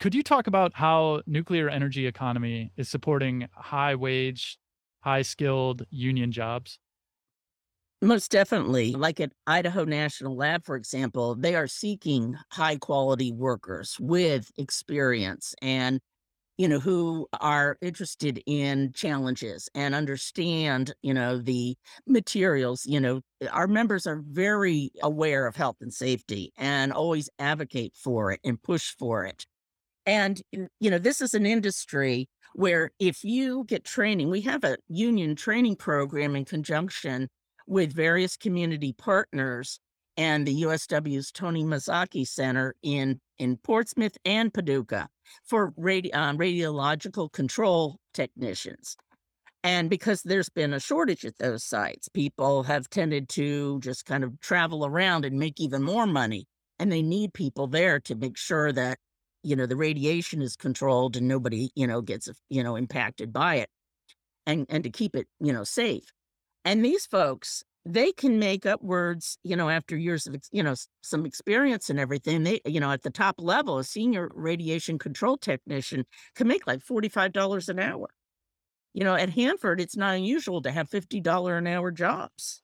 Could 0.00 0.14
you 0.14 0.22
talk 0.22 0.46
about 0.48 0.74
how 0.74 1.22
nuclear 1.26 1.68
energy 1.70 2.06
economy 2.06 2.72
is 2.76 2.88
supporting 2.88 3.48
high 3.54 3.94
wage, 3.96 4.58
high 5.02 5.22
skilled 5.22 5.84
union 5.90 6.32
jobs? 6.32 6.78
Most 8.00 8.30
definitely. 8.30 8.92
Like 8.92 9.18
at 9.18 9.32
Idaho 9.46 9.84
National 9.84 10.36
Lab, 10.36 10.64
for 10.64 10.76
example, 10.76 11.34
they 11.34 11.56
are 11.56 11.66
seeking 11.66 12.36
high 12.52 12.76
quality 12.76 13.32
workers 13.32 13.96
with 13.98 14.52
experience 14.56 15.54
and, 15.60 16.00
you 16.58 16.66
know, 16.66 16.80
who 16.80 17.28
are 17.40 17.78
interested 17.80 18.42
in 18.44 18.92
challenges 18.92 19.68
and 19.74 19.94
understand, 19.94 20.92
you 21.02 21.14
know, 21.14 21.38
the 21.38 21.76
materials. 22.06 22.84
You 22.84 23.00
know, 23.00 23.20
our 23.52 23.68
members 23.68 24.06
are 24.06 24.20
very 24.28 24.90
aware 25.02 25.46
of 25.46 25.54
health 25.54 25.76
and 25.80 25.94
safety 25.94 26.52
and 26.58 26.92
always 26.92 27.30
advocate 27.38 27.94
for 27.94 28.32
it 28.32 28.40
and 28.44 28.60
push 28.60 28.94
for 28.98 29.24
it. 29.24 29.46
And, 30.04 30.42
you 30.52 30.90
know, 30.90 30.98
this 30.98 31.20
is 31.20 31.32
an 31.32 31.46
industry 31.46 32.28
where 32.54 32.90
if 32.98 33.22
you 33.22 33.64
get 33.64 33.84
training, 33.84 34.28
we 34.28 34.40
have 34.40 34.64
a 34.64 34.78
union 34.88 35.36
training 35.36 35.76
program 35.76 36.34
in 36.34 36.44
conjunction 36.44 37.28
with 37.68 37.92
various 37.92 38.36
community 38.36 38.94
partners 38.94 39.78
and 40.18 40.44
the 40.44 40.62
USW's 40.62 41.30
Tony 41.30 41.62
Mazzocchi 41.62 42.26
Center 42.26 42.74
in, 42.82 43.20
in 43.38 43.56
Portsmouth 43.56 44.18
and 44.24 44.52
Paducah 44.52 45.08
for 45.44 45.70
radi- 45.72 46.14
um, 46.14 46.36
radiological 46.36 47.30
control 47.30 48.00
technicians. 48.12 48.96
And 49.62 49.88
because 49.88 50.22
there's 50.22 50.48
been 50.48 50.74
a 50.74 50.80
shortage 50.80 51.24
at 51.24 51.38
those 51.38 51.64
sites, 51.64 52.08
people 52.08 52.64
have 52.64 52.90
tended 52.90 53.28
to 53.30 53.78
just 53.80 54.06
kind 54.06 54.24
of 54.24 54.40
travel 54.40 54.84
around 54.84 55.24
and 55.24 55.38
make 55.38 55.60
even 55.60 55.82
more 55.82 56.06
money. 56.06 56.46
And 56.80 56.90
they 56.90 57.02
need 57.02 57.32
people 57.32 57.68
there 57.68 58.00
to 58.00 58.14
make 58.16 58.36
sure 58.36 58.72
that, 58.72 58.98
you 59.44 59.54
know, 59.54 59.66
the 59.66 59.76
radiation 59.76 60.42
is 60.42 60.56
controlled 60.56 61.16
and 61.16 61.28
nobody, 61.28 61.70
you 61.76 61.86
know, 61.86 62.00
gets, 62.00 62.28
you 62.48 62.62
know, 62.64 62.74
impacted 62.74 63.32
by 63.32 63.56
it 63.56 63.68
and, 64.46 64.66
and 64.68 64.82
to 64.82 64.90
keep 64.90 65.14
it, 65.14 65.28
you 65.38 65.52
know, 65.52 65.64
safe. 65.64 66.04
And 66.64 66.84
these 66.84 67.06
folks, 67.06 67.62
they 67.88 68.12
can 68.12 68.38
make 68.38 68.66
up 68.66 68.82
words, 68.82 69.38
you 69.42 69.56
know, 69.56 69.70
after 69.70 69.96
years 69.96 70.26
of, 70.26 70.36
you 70.52 70.62
know, 70.62 70.74
some 71.02 71.24
experience 71.24 71.88
and 71.88 71.98
everything. 71.98 72.44
They, 72.44 72.60
you 72.66 72.80
know, 72.80 72.90
at 72.92 73.02
the 73.02 73.10
top 73.10 73.36
level, 73.38 73.78
a 73.78 73.84
senior 73.84 74.30
radiation 74.34 74.98
control 74.98 75.38
technician 75.38 76.04
can 76.34 76.48
make 76.48 76.66
like 76.66 76.84
$45 76.84 77.68
an 77.68 77.78
hour. 77.78 78.08
You 78.94 79.04
know, 79.04 79.14
at 79.14 79.30
Hanford, 79.30 79.80
it's 79.80 79.96
not 79.96 80.16
unusual 80.16 80.60
to 80.62 80.70
have 80.70 80.90
$50 80.90 81.58
an 81.58 81.66
hour 81.66 81.90
jobs. 81.90 82.62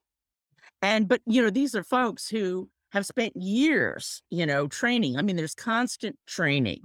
And, 0.83 1.09
but, 1.09 1.21
you 1.27 1.43
know, 1.43 1.51
these 1.51 1.75
are 1.75 1.85
folks 1.85 2.29
who 2.29 2.69
have 2.93 3.07
spent 3.07 3.35
years, 3.37 4.23
you 4.31 4.47
know, 4.47 4.69
training. 4.69 5.17
I 5.17 5.23
mean, 5.23 5.37
there's 5.37 5.55
constant 5.55 6.19
training 6.27 6.83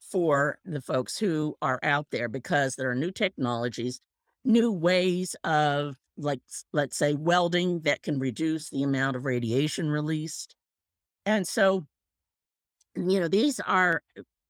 for 0.00 0.58
the 0.64 0.80
folks 0.80 1.18
who 1.18 1.56
are 1.62 1.78
out 1.82 2.06
there 2.10 2.28
because 2.28 2.74
there 2.74 2.90
are 2.90 2.94
new 2.94 3.10
technologies, 3.12 4.00
new 4.44 4.72
ways 4.72 5.36
of, 5.44 5.96
like, 6.16 6.40
let's 6.72 6.96
say, 6.96 7.14
welding 7.14 7.80
that 7.80 8.02
can 8.02 8.18
reduce 8.18 8.70
the 8.70 8.82
amount 8.82 9.16
of 9.16 9.24
radiation 9.24 9.88
released. 9.88 10.54
And 11.26 11.46
so, 11.46 11.86
you 12.96 13.20
know, 13.20 13.28
these 13.28 13.60
are 13.60 14.02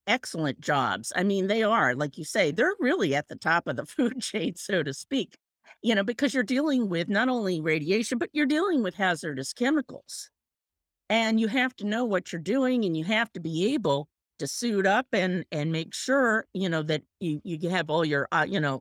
excellent 0.06 0.60
jobs. 0.60 1.12
I 1.14 1.22
mean, 1.22 1.46
they 1.46 1.62
are, 1.62 1.94
like 1.94 2.18
you 2.18 2.24
say, 2.24 2.50
they're 2.50 2.74
really 2.80 3.14
at 3.14 3.28
the 3.28 3.36
top 3.36 3.66
of 3.66 3.76
the 3.76 3.86
food 3.86 4.20
chain, 4.20 4.56
so 4.56 4.82
to 4.82 4.92
speak, 4.94 5.38
you 5.82 5.94
know, 5.94 6.04
because 6.04 6.34
you're 6.34 6.42
dealing 6.42 6.88
with 6.88 7.08
not 7.08 7.28
only 7.28 7.60
radiation, 7.60 8.18
but 8.18 8.30
you're 8.32 8.46
dealing 8.46 8.82
with 8.82 8.94
hazardous 8.94 9.52
chemicals. 9.52 10.30
And 11.08 11.40
you 11.40 11.48
have 11.48 11.74
to 11.76 11.86
know 11.86 12.04
what 12.04 12.32
you're 12.32 12.40
doing 12.40 12.84
and 12.84 12.96
you 12.96 13.04
have 13.04 13.32
to 13.32 13.40
be 13.40 13.74
able 13.74 14.08
to 14.38 14.46
suit 14.46 14.86
up 14.86 15.06
and 15.12 15.44
and 15.52 15.72
make 15.72 15.92
sure, 15.92 16.46
you 16.54 16.68
know, 16.68 16.82
that 16.84 17.02
you 17.18 17.40
you 17.44 17.68
have 17.68 17.90
all 17.90 18.04
your 18.04 18.28
uh, 18.32 18.46
you 18.48 18.60
know, 18.60 18.80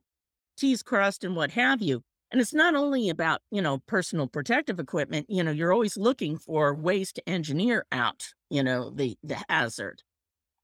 T's 0.60 0.84
crossed 0.84 1.24
and 1.24 1.36
what 1.36 1.52
have 1.52 1.82
you. 1.82 2.04
And 2.32 2.42
it's 2.42 2.54
not 2.54 2.76
only 2.76 3.10
about, 3.10 3.42
you 3.52 3.62
know, 3.62 3.80
personal 3.88 4.28
protective 4.28 4.80
equipment, 4.80 5.26
you 5.30 5.44
know, 5.44 5.52
you're 5.52 5.74
always 5.74 5.98
looking 5.98 6.38
for 6.38 6.76
ways 6.76 7.12
to 7.14 7.30
engineer 7.30 7.86
out, 7.92 8.28
you 8.52 8.64
know, 8.64 8.92
the 8.92 9.18
the 9.24 9.38
hazard. 9.50 10.04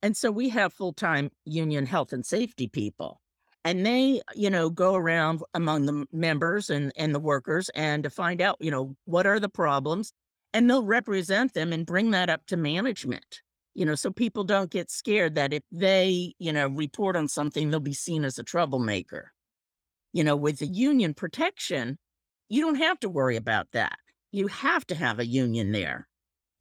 And 0.03 0.15
so 0.17 0.31
we 0.31 0.49
have 0.49 0.73
full-time 0.73 1.31
union 1.45 1.85
health 1.87 2.13
and 2.13 2.25
safety 2.25 2.67
people. 2.67 3.21
and 3.63 3.85
they, 3.85 4.21
you 4.35 4.49
know, 4.49 4.69
go 4.69 4.95
around 4.95 5.41
among 5.55 5.85
the 5.87 6.05
members 6.11 6.69
and, 6.69 6.91
and 6.97 7.15
the 7.15 7.19
workers 7.19 7.69
and 7.75 8.03
to 8.03 8.09
find 8.11 8.41
out, 8.41 8.57
you 8.59 8.69
know, 8.71 8.95
what 9.05 9.25
are 9.25 9.39
the 9.39 9.49
problems 9.49 10.13
and 10.53 10.69
they'll 10.69 10.85
represent 10.85 11.53
them 11.53 11.73
and 11.73 11.85
bring 11.85 12.11
that 12.11 12.29
up 12.29 12.45
to 12.47 12.57
management 12.57 13.41
you 13.77 13.85
know, 13.85 13.95
so 13.95 14.09
people 14.09 14.45
don't 14.45 14.71
get 14.71 14.89
scared 14.89 15.35
that 15.35 15.51
if 15.53 15.63
they, 15.71 16.33
you 16.39 16.53
know, 16.53 16.69
report 16.69 17.17
on 17.17 17.27
something, 17.27 17.69
they'll 17.69 17.81
be 17.81 17.93
seen 17.93 18.23
as 18.23 18.39
a 18.39 18.43
troublemaker. 18.43 19.33
You 20.15 20.23
know, 20.23 20.37
with 20.37 20.59
the 20.59 20.67
union 20.67 21.13
protection, 21.13 21.97
you 22.47 22.61
don't 22.61 22.75
have 22.75 22.97
to 23.01 23.09
worry 23.09 23.35
about 23.35 23.67
that. 23.73 23.97
You 24.31 24.47
have 24.47 24.87
to 24.87 24.95
have 24.95 25.19
a 25.19 25.25
union 25.25 25.73
there. 25.73 26.07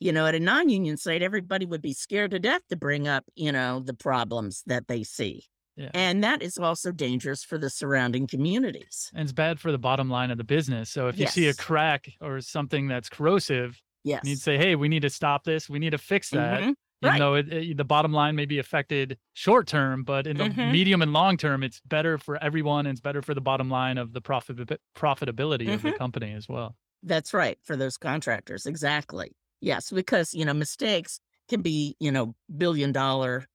You 0.00 0.10
know, 0.10 0.26
at 0.26 0.34
a 0.34 0.40
non 0.40 0.68
union 0.68 0.96
site, 0.96 1.22
everybody 1.22 1.64
would 1.64 1.80
be 1.80 1.92
scared 1.92 2.32
to 2.32 2.40
death 2.40 2.62
to 2.70 2.76
bring 2.76 3.06
up, 3.06 3.24
you 3.36 3.52
know, 3.52 3.78
the 3.78 3.94
problems 3.94 4.64
that 4.66 4.88
they 4.88 5.04
see. 5.04 5.44
Yeah. 5.76 5.90
And 5.94 6.24
that 6.24 6.42
is 6.42 6.58
also 6.58 6.90
dangerous 6.90 7.44
for 7.44 7.56
the 7.56 7.70
surrounding 7.70 8.26
communities. 8.26 9.12
And 9.14 9.22
it's 9.22 9.32
bad 9.32 9.60
for 9.60 9.70
the 9.70 9.78
bottom 9.78 10.10
line 10.10 10.32
of 10.32 10.38
the 10.38 10.44
business. 10.44 10.90
So 10.90 11.06
if 11.06 11.16
you 11.16 11.22
yes. 11.22 11.34
see 11.34 11.46
a 11.46 11.54
crack 11.54 12.08
or 12.20 12.40
something 12.40 12.88
that's 12.88 13.08
corrosive, 13.08 13.80
yes. 14.02 14.22
you 14.24 14.30
need 14.30 14.36
to 14.36 14.42
say, 14.42 14.58
hey, 14.58 14.74
we 14.74 14.88
need 14.88 15.02
to 15.02 15.10
stop 15.10 15.44
this. 15.44 15.70
We 15.70 15.78
need 15.78 15.90
to 15.90 15.98
fix 15.98 16.30
that. 16.30 16.60
Mm-hmm 16.60 16.72
even 17.04 17.12
right. 17.12 17.18
though 17.18 17.34
it, 17.34 17.52
it, 17.52 17.76
the 17.76 17.84
bottom 17.84 18.12
line 18.12 18.34
may 18.34 18.46
be 18.46 18.58
affected 18.58 19.18
short 19.32 19.66
term, 19.66 20.04
but 20.04 20.26
in 20.26 20.36
the 20.36 20.44
mm-hmm. 20.44 20.72
medium 20.72 21.02
and 21.02 21.12
long 21.12 21.36
term, 21.36 21.62
it's 21.62 21.80
better 21.86 22.18
for 22.18 22.42
everyone. 22.42 22.86
And 22.86 22.94
it's 22.94 23.00
better 23.00 23.22
for 23.22 23.34
the 23.34 23.40
bottom 23.40 23.68
line 23.68 23.98
of 23.98 24.12
the 24.12 24.20
profit 24.20 24.56
profitability 24.96 25.62
mm-hmm. 25.62 25.70
of 25.70 25.82
the 25.82 25.88
mm-hmm. 25.90 25.98
company 25.98 26.32
as 26.32 26.48
well. 26.48 26.76
That's 27.02 27.34
right 27.34 27.58
for 27.62 27.76
those 27.76 27.96
contractors. 27.96 28.66
Exactly. 28.66 29.36
Yes, 29.60 29.90
because 29.90 30.34
you 30.34 30.44
know 30.44 30.54
mistakes 30.54 31.20
can 31.48 31.60
be 31.60 31.96
you 32.00 32.10
know 32.10 32.34
billion 32.56 32.92
dollar 32.92 33.46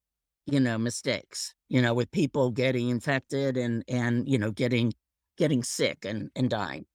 you 0.45 0.59
know 0.59 0.77
mistakes 0.77 1.53
you 1.69 1.81
know 1.81 1.93
with 1.93 2.11
people 2.11 2.51
getting 2.51 2.89
infected 2.89 3.57
and 3.57 3.83
and 3.87 4.27
you 4.27 4.37
know 4.37 4.51
getting 4.51 4.93
getting 5.37 5.63
sick 5.63 6.05
and 6.05 6.29
and 6.35 6.49
dying 6.49 6.85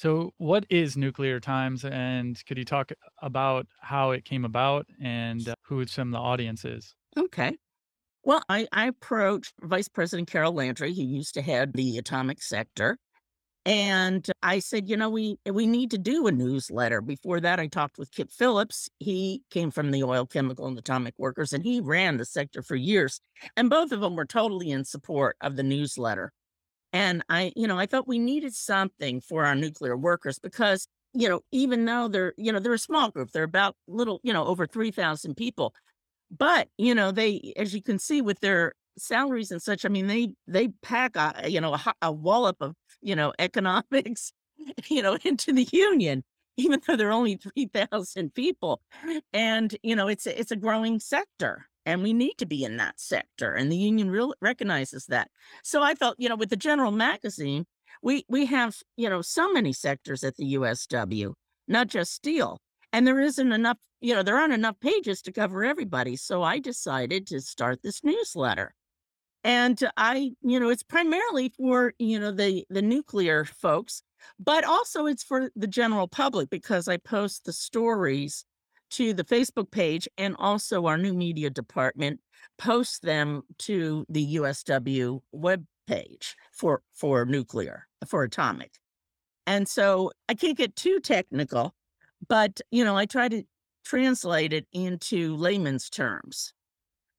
so, 0.00 0.32
what 0.38 0.64
is 0.70 0.96
Nuclear 0.96 1.40
Times, 1.40 1.84
and 1.84 2.42
could 2.46 2.56
you 2.56 2.64
talk 2.64 2.90
about 3.20 3.66
how 3.82 4.12
it 4.12 4.24
came 4.24 4.46
about 4.46 4.86
and 4.98 5.46
uh, 5.46 5.54
who 5.66 5.84
some 5.84 6.08
of 6.08 6.12
the 6.12 6.18
audience 6.18 6.64
is? 6.64 6.94
Okay. 7.18 7.58
Well, 8.24 8.42
I, 8.48 8.66
I 8.72 8.86
approached 8.86 9.52
Vice 9.60 9.88
President 9.88 10.26
Carol 10.26 10.54
Landry, 10.54 10.94
who 10.94 11.02
used 11.02 11.34
to 11.34 11.42
head 11.42 11.74
the 11.74 11.98
atomic 11.98 12.42
sector, 12.42 12.96
and 13.66 14.26
I 14.42 14.60
said, 14.60 14.88
you 14.88 14.96
know, 14.96 15.10
we 15.10 15.36
we 15.44 15.66
need 15.66 15.90
to 15.90 15.98
do 15.98 16.26
a 16.26 16.32
newsletter. 16.32 17.02
Before 17.02 17.38
that, 17.38 17.60
I 17.60 17.66
talked 17.66 17.98
with 17.98 18.10
Kip 18.10 18.30
Phillips. 18.30 18.88
He 19.00 19.42
came 19.50 19.70
from 19.70 19.90
the 19.90 20.02
oil, 20.02 20.24
chemical, 20.24 20.66
and 20.66 20.78
atomic 20.78 21.12
workers, 21.18 21.52
and 21.52 21.62
he 21.62 21.78
ran 21.78 22.16
the 22.16 22.24
sector 22.24 22.62
for 22.62 22.74
years. 22.74 23.20
And 23.54 23.68
both 23.68 23.92
of 23.92 24.00
them 24.00 24.16
were 24.16 24.24
totally 24.24 24.70
in 24.70 24.86
support 24.86 25.36
of 25.42 25.56
the 25.56 25.62
newsletter. 25.62 26.32
And 26.92 27.22
I, 27.28 27.52
you 27.56 27.66
know, 27.66 27.78
I 27.78 27.86
thought 27.86 28.08
we 28.08 28.18
needed 28.18 28.54
something 28.54 29.20
for 29.20 29.44
our 29.44 29.54
nuclear 29.54 29.96
workers 29.96 30.38
because, 30.38 30.88
you 31.14 31.28
know, 31.28 31.40
even 31.52 31.84
though 31.84 32.08
they're, 32.08 32.34
you 32.36 32.52
know, 32.52 32.58
they're 32.58 32.74
a 32.74 32.78
small 32.78 33.10
group, 33.10 33.30
they're 33.30 33.44
about 33.44 33.76
little, 33.86 34.20
you 34.22 34.32
know, 34.32 34.44
over 34.44 34.66
3,000 34.66 35.36
people. 35.36 35.74
But, 36.36 36.68
you 36.78 36.94
know, 36.94 37.10
they, 37.12 37.52
as 37.56 37.74
you 37.74 37.82
can 37.82 37.98
see 37.98 38.22
with 38.22 38.40
their 38.40 38.72
salaries 38.98 39.50
and 39.50 39.62
such, 39.62 39.84
I 39.84 39.88
mean, 39.88 40.06
they, 40.06 40.34
they 40.46 40.68
pack 40.82 41.16
a, 41.16 41.48
you 41.48 41.60
know, 41.60 41.74
a, 41.74 41.94
a 42.02 42.12
wallop 42.12 42.56
of, 42.60 42.74
you 43.00 43.16
know, 43.16 43.32
economics, 43.38 44.32
you 44.88 45.02
know, 45.02 45.16
into 45.24 45.52
the 45.52 45.68
union 45.72 46.24
even 46.56 46.80
though 46.86 46.96
they're 46.96 47.12
only 47.12 47.36
3,000 47.36 48.34
people. 48.34 48.82
And, 49.32 49.74
you 49.82 49.96
know, 49.96 50.08
it's, 50.08 50.26
it's 50.26 50.50
a 50.50 50.56
growing 50.56 51.00
sector 51.00 51.69
and 51.86 52.02
we 52.02 52.12
need 52.12 52.34
to 52.38 52.46
be 52.46 52.64
in 52.64 52.76
that 52.76 53.00
sector 53.00 53.54
and 53.54 53.70
the 53.70 53.76
union 53.76 54.10
real 54.10 54.34
recognizes 54.40 55.06
that. 55.06 55.28
So 55.62 55.82
i 55.82 55.94
felt 55.94 56.16
you 56.18 56.28
know 56.28 56.36
with 56.36 56.50
the 56.50 56.56
general 56.56 56.92
magazine 56.92 57.66
we 58.02 58.24
we 58.28 58.46
have 58.46 58.76
you 58.96 59.08
know 59.08 59.22
so 59.22 59.52
many 59.52 59.72
sectors 59.72 60.24
at 60.24 60.36
the 60.36 60.54
usw 60.54 61.32
not 61.68 61.88
just 61.88 62.12
steel 62.12 62.58
and 62.92 63.06
there 63.06 63.20
isn't 63.20 63.52
enough 63.52 63.78
you 64.00 64.14
know 64.14 64.22
there 64.22 64.38
aren't 64.38 64.52
enough 64.52 64.78
pages 64.80 65.22
to 65.22 65.32
cover 65.32 65.64
everybody 65.64 66.16
so 66.16 66.42
i 66.42 66.58
decided 66.58 67.26
to 67.26 67.40
start 67.40 67.82
this 67.82 68.02
newsletter. 68.04 68.74
And 69.42 69.82
i 69.96 70.32
you 70.42 70.60
know 70.60 70.68
it's 70.68 70.82
primarily 70.82 71.50
for 71.56 71.94
you 71.98 72.18
know 72.18 72.30
the 72.30 72.64
the 72.68 72.82
nuclear 72.82 73.44
folks 73.44 74.02
but 74.38 74.64
also 74.64 75.06
it's 75.06 75.22
for 75.22 75.50
the 75.56 75.66
general 75.66 76.08
public 76.08 76.50
because 76.50 76.88
i 76.88 76.98
post 76.98 77.44
the 77.44 77.52
stories 77.52 78.44
to 78.90 79.12
the 79.14 79.24
Facebook 79.24 79.70
page 79.70 80.08
and 80.18 80.36
also 80.38 80.86
our 80.86 80.98
new 80.98 81.14
media 81.14 81.50
department 81.50 82.20
post 82.58 83.02
them 83.02 83.42
to 83.58 84.04
the 84.08 84.36
USW 84.36 85.20
web 85.32 85.64
page 85.86 86.36
for 86.52 86.82
for 86.92 87.24
nuclear 87.24 87.86
for 88.06 88.22
atomic. 88.22 88.72
And 89.46 89.68
so 89.68 90.12
I 90.28 90.34
can't 90.34 90.56
get 90.56 90.76
too 90.76 91.00
technical, 91.00 91.74
but 92.28 92.60
you 92.70 92.84
know, 92.84 92.96
I 92.96 93.06
try 93.06 93.28
to 93.28 93.42
translate 93.84 94.52
it 94.52 94.66
into 94.72 95.36
layman's 95.36 95.90
terms. 95.90 96.52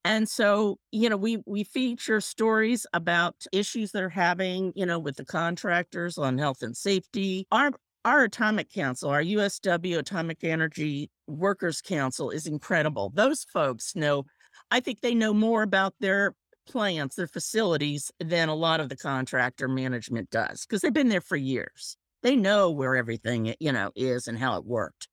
And 0.04 0.28
so, 0.28 0.80
you 0.92 1.10
know, 1.10 1.18
we 1.18 1.44
we 1.46 1.64
feature 1.64 2.22
stories 2.22 2.88
about 2.94 3.36
issues 3.52 3.92
they're 3.92 4.10
having, 4.10 4.74
you 4.76 4.86
know, 4.86 4.98
with 4.98 5.18
the 5.18 5.26
contractors 5.26 6.18
on 6.18 6.38
health 6.38 6.64
and 6.64 6.76
safety. 6.76 7.48
Our 7.52 7.72
our 8.04 8.24
atomic 8.24 8.72
council, 8.72 9.10
our 9.10 9.22
USW 9.22 9.98
Atomic 10.00 10.44
Energy 10.44 11.10
Workers 11.28 11.82
Council 11.82 12.30
is 12.30 12.48
incredible. 12.48 13.12
Those 13.14 13.44
folks 13.44 13.96
know, 13.96 14.26
I 14.72 14.80
think 14.80 15.02
they 15.02 15.14
know 15.14 15.34
more 15.34 15.64
about 15.64 15.94
their 16.00 16.34
plants, 16.68 17.16
their 17.16 17.28
facilities 17.28 18.12
than 18.20 18.50
a 18.50 18.56
lot 18.56 18.80
of 18.80 18.90
the 18.90 18.98
contractor 18.98 19.68
management 19.68 20.30
does 20.30 20.66
because 20.66 20.82
they've 20.82 20.94
been 20.94 21.10
there 21.10 21.22
for 21.22 21.36
years. 21.36 21.98
They 22.24 22.36
know 22.36 22.70
where 22.70 22.96
everything, 22.96 23.56
you 23.60 23.72
know, 23.72 23.92
is 23.96 24.28
and 24.28 24.38
how 24.38 24.58
it 24.58 24.66
worked. 24.66 25.08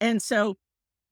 And 0.00 0.22
so 0.22 0.56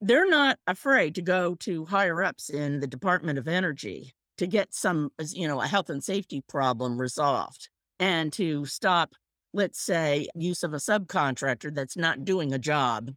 they're 0.01 0.29
not 0.29 0.59
afraid 0.66 1.14
to 1.14 1.22
go 1.22 1.55
to 1.61 1.87
higher 1.87 2.22
ups 2.22 2.51
in 2.51 2.81
the 2.81 2.87
Department 2.87 3.38
of 3.38 3.48
Energy 3.48 4.14
to 4.38 4.46
get 4.46 4.75
some, 4.75 5.11
you 5.31 5.46
know, 5.46 5.61
a 5.61 5.66
health 5.66 5.90
and 5.90 6.03
safety 6.03 6.42
problem 6.48 7.01
resolved 7.01 7.68
and 7.98 8.33
to 8.33 8.66
stop 8.66 9.14
let's 9.52 9.80
say, 9.80 10.28
use 10.34 10.62
of 10.62 10.72
a 10.72 10.78
subcontractor 10.78 11.74
that's 11.74 11.96
not 11.96 12.24
doing 12.24 12.52
a 12.52 12.58
job 12.58 13.10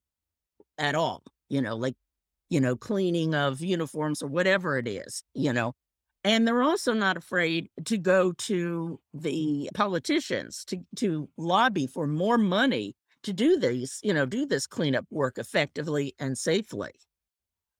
at 0.77 0.95
all, 0.95 1.23
you 1.49 1.61
know, 1.61 1.75
like, 1.75 1.95
you 2.49 2.59
know, 2.59 2.75
cleaning 2.75 3.33
of 3.33 3.61
uniforms 3.61 4.21
or 4.21 4.27
whatever 4.27 4.77
it 4.77 4.87
is, 4.87 5.23
you 5.33 5.53
know. 5.53 5.73
And 6.23 6.47
they're 6.47 6.63
also 6.63 6.93
not 6.93 7.17
afraid 7.17 7.69
to 7.85 7.97
go 7.97 8.31
to 8.33 8.99
the 9.13 9.69
politicians 9.73 10.65
to, 10.65 10.77
to 10.97 11.29
lobby 11.37 11.87
for 11.87 12.07
more 12.07 12.37
money 12.37 12.95
to 13.23 13.33
do 13.33 13.57
these, 13.57 13.99
you 14.03 14.13
know, 14.13 14.25
do 14.25 14.45
this 14.45 14.67
cleanup 14.67 15.05
work 15.09 15.37
effectively 15.37 16.13
and 16.19 16.37
safely. 16.37 16.91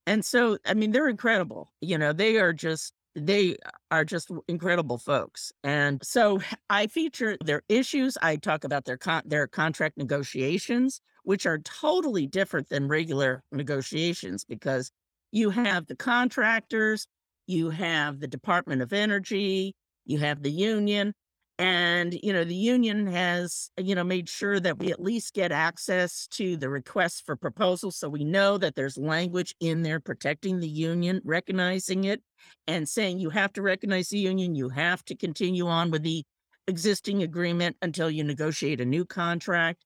And 0.08 0.24
so, 0.24 0.58
I 0.66 0.74
mean, 0.76 0.92
they're 0.92 1.08
incredible. 1.08 1.72
You 1.82 1.98
know, 1.98 2.14
they 2.14 2.38
are 2.38 2.54
just 2.54 2.94
they 3.16 3.56
are 3.92 4.04
just 4.06 4.30
incredible 4.48 4.98
folks. 4.98 5.52
And 5.64 6.02
so 6.04 6.42
I 6.70 6.88
feature 6.88 7.38
their 7.44 7.64
issues. 7.70 8.18
I 8.22 8.36
talk 8.36 8.64
about 8.64 8.86
their 8.86 8.98
con- 8.98 9.24
their 9.26 9.48
contract 9.48 9.98
negotiations, 9.98 11.02
which 11.24 11.46
are 11.46 11.60
totally 11.60 12.28
different 12.28 12.70
than 12.70 12.88
regular 12.88 13.44
negotiations 13.52 14.44
because 14.44 14.92
you 15.32 15.50
have 15.50 15.88
the 15.88 15.96
contractors, 15.96 17.08
you 17.48 17.70
have 17.70 18.20
the 18.20 18.28
Department 18.28 18.82
of 18.82 18.94
Energy, 18.94 19.76
you 20.06 20.20
have 20.20 20.44
the 20.44 20.52
union, 20.52 21.14
and, 21.58 22.18
you 22.22 22.34
know, 22.34 22.44
the 22.44 22.56
union 22.56 23.08
has, 23.08 23.70
you 23.78 23.96
know, 23.96 24.04
made 24.04 24.28
sure 24.28 24.60
that 24.60 24.78
we 24.78 24.92
at 24.92 25.02
least 25.02 25.34
get 25.34 25.54
access 25.54 26.28
to 26.32 26.58
the 26.58 26.70
requests 26.70 27.22
for 27.22 27.38
proposals. 27.38 27.96
So 27.96 28.10
we 28.10 28.26
know 28.26 28.58
that 28.58 28.76
there's 28.76 28.98
language 28.98 29.56
in 29.62 29.82
there 29.82 30.02
protecting 30.02 30.60
the 30.60 30.68
union, 30.68 31.22
recognizing 31.24 32.04
it, 32.04 32.22
and 32.68 32.90
saying 32.90 33.20
you 33.20 33.30
have 33.30 33.54
to 33.54 33.62
recognize 33.62 34.10
the 34.10 34.18
union, 34.18 34.56
you 34.56 34.68
have 34.70 35.06
to 35.06 35.16
continue 35.16 35.68
on 35.68 35.92
with 35.92 36.04
the 36.04 36.26
existing 36.68 37.24
agreement 37.24 37.78
until 37.82 38.12
you 38.12 38.24
negotiate 38.24 38.82
a 38.82 38.86
new 38.86 39.06
contract. 39.06 39.86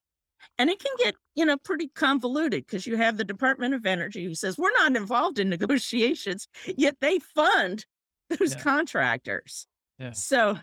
And 0.58 0.72
it 0.72 0.80
can 0.80 0.94
get, 0.98 1.14
you 1.36 1.46
know, 1.46 1.58
pretty 1.58 1.90
convoluted 1.90 2.66
because 2.66 2.88
you 2.88 2.98
have 2.98 3.18
the 3.18 3.26
Department 3.26 3.76
of 3.76 3.86
Energy 3.86 4.26
who 4.26 4.34
says 4.34 4.58
we're 4.58 4.74
not 4.74 4.96
involved 4.96 5.38
in 5.38 5.50
negotiations, 5.50 6.48
yet 6.78 6.96
they 7.00 7.20
fund 7.20 7.86
those 8.30 8.56
yeah. 8.56 8.62
contractors. 8.62 9.68
Yeah. 10.00 10.12
So 10.12 10.58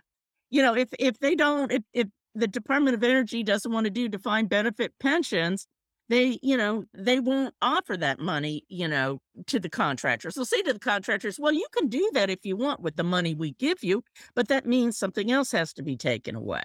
you 0.57 0.63
know, 0.63 0.75
if 0.75 0.89
if 0.99 1.19
they 1.19 1.35
don't, 1.35 1.71
if 1.71 1.83
if 1.93 2.09
the 2.35 2.47
Department 2.49 2.95
of 2.95 3.05
Energy 3.05 3.43
doesn't 3.43 3.71
want 3.71 3.85
to 3.85 3.91
do 3.91 4.09
defined 4.09 4.49
benefit 4.49 4.95
pensions, 4.99 5.67
they, 6.09 6.39
you 6.43 6.57
know, 6.57 6.85
they 6.95 7.21
won't 7.21 7.55
offer 7.61 7.95
that 7.99 8.19
money, 8.19 8.63
you 8.71 8.89
know, 8.89 9.19
to 9.49 9.61
the 9.61 9.69
contractors. 9.69 10.35
They'll 10.35 10.47
say 10.47 10.63
to 10.63 10.73
the 10.73 10.79
contractors, 10.79 11.39
well, 11.39 11.53
you 11.53 11.67
can 11.77 11.89
do 11.89 12.11
that 12.15 12.31
if 12.31 12.39
you 12.45 12.57
want 12.57 12.81
with 12.81 12.97
the 12.97 13.05
money 13.05 13.35
we 13.35 13.53
give 13.53 13.85
you, 13.85 14.03
but 14.35 14.49
that 14.49 14.65
means 14.65 14.97
something 14.97 15.31
else 15.31 15.53
has 15.53 15.75
to 15.75 15.83
be 15.83 15.99
taken 15.99 16.37
away. 16.37 16.65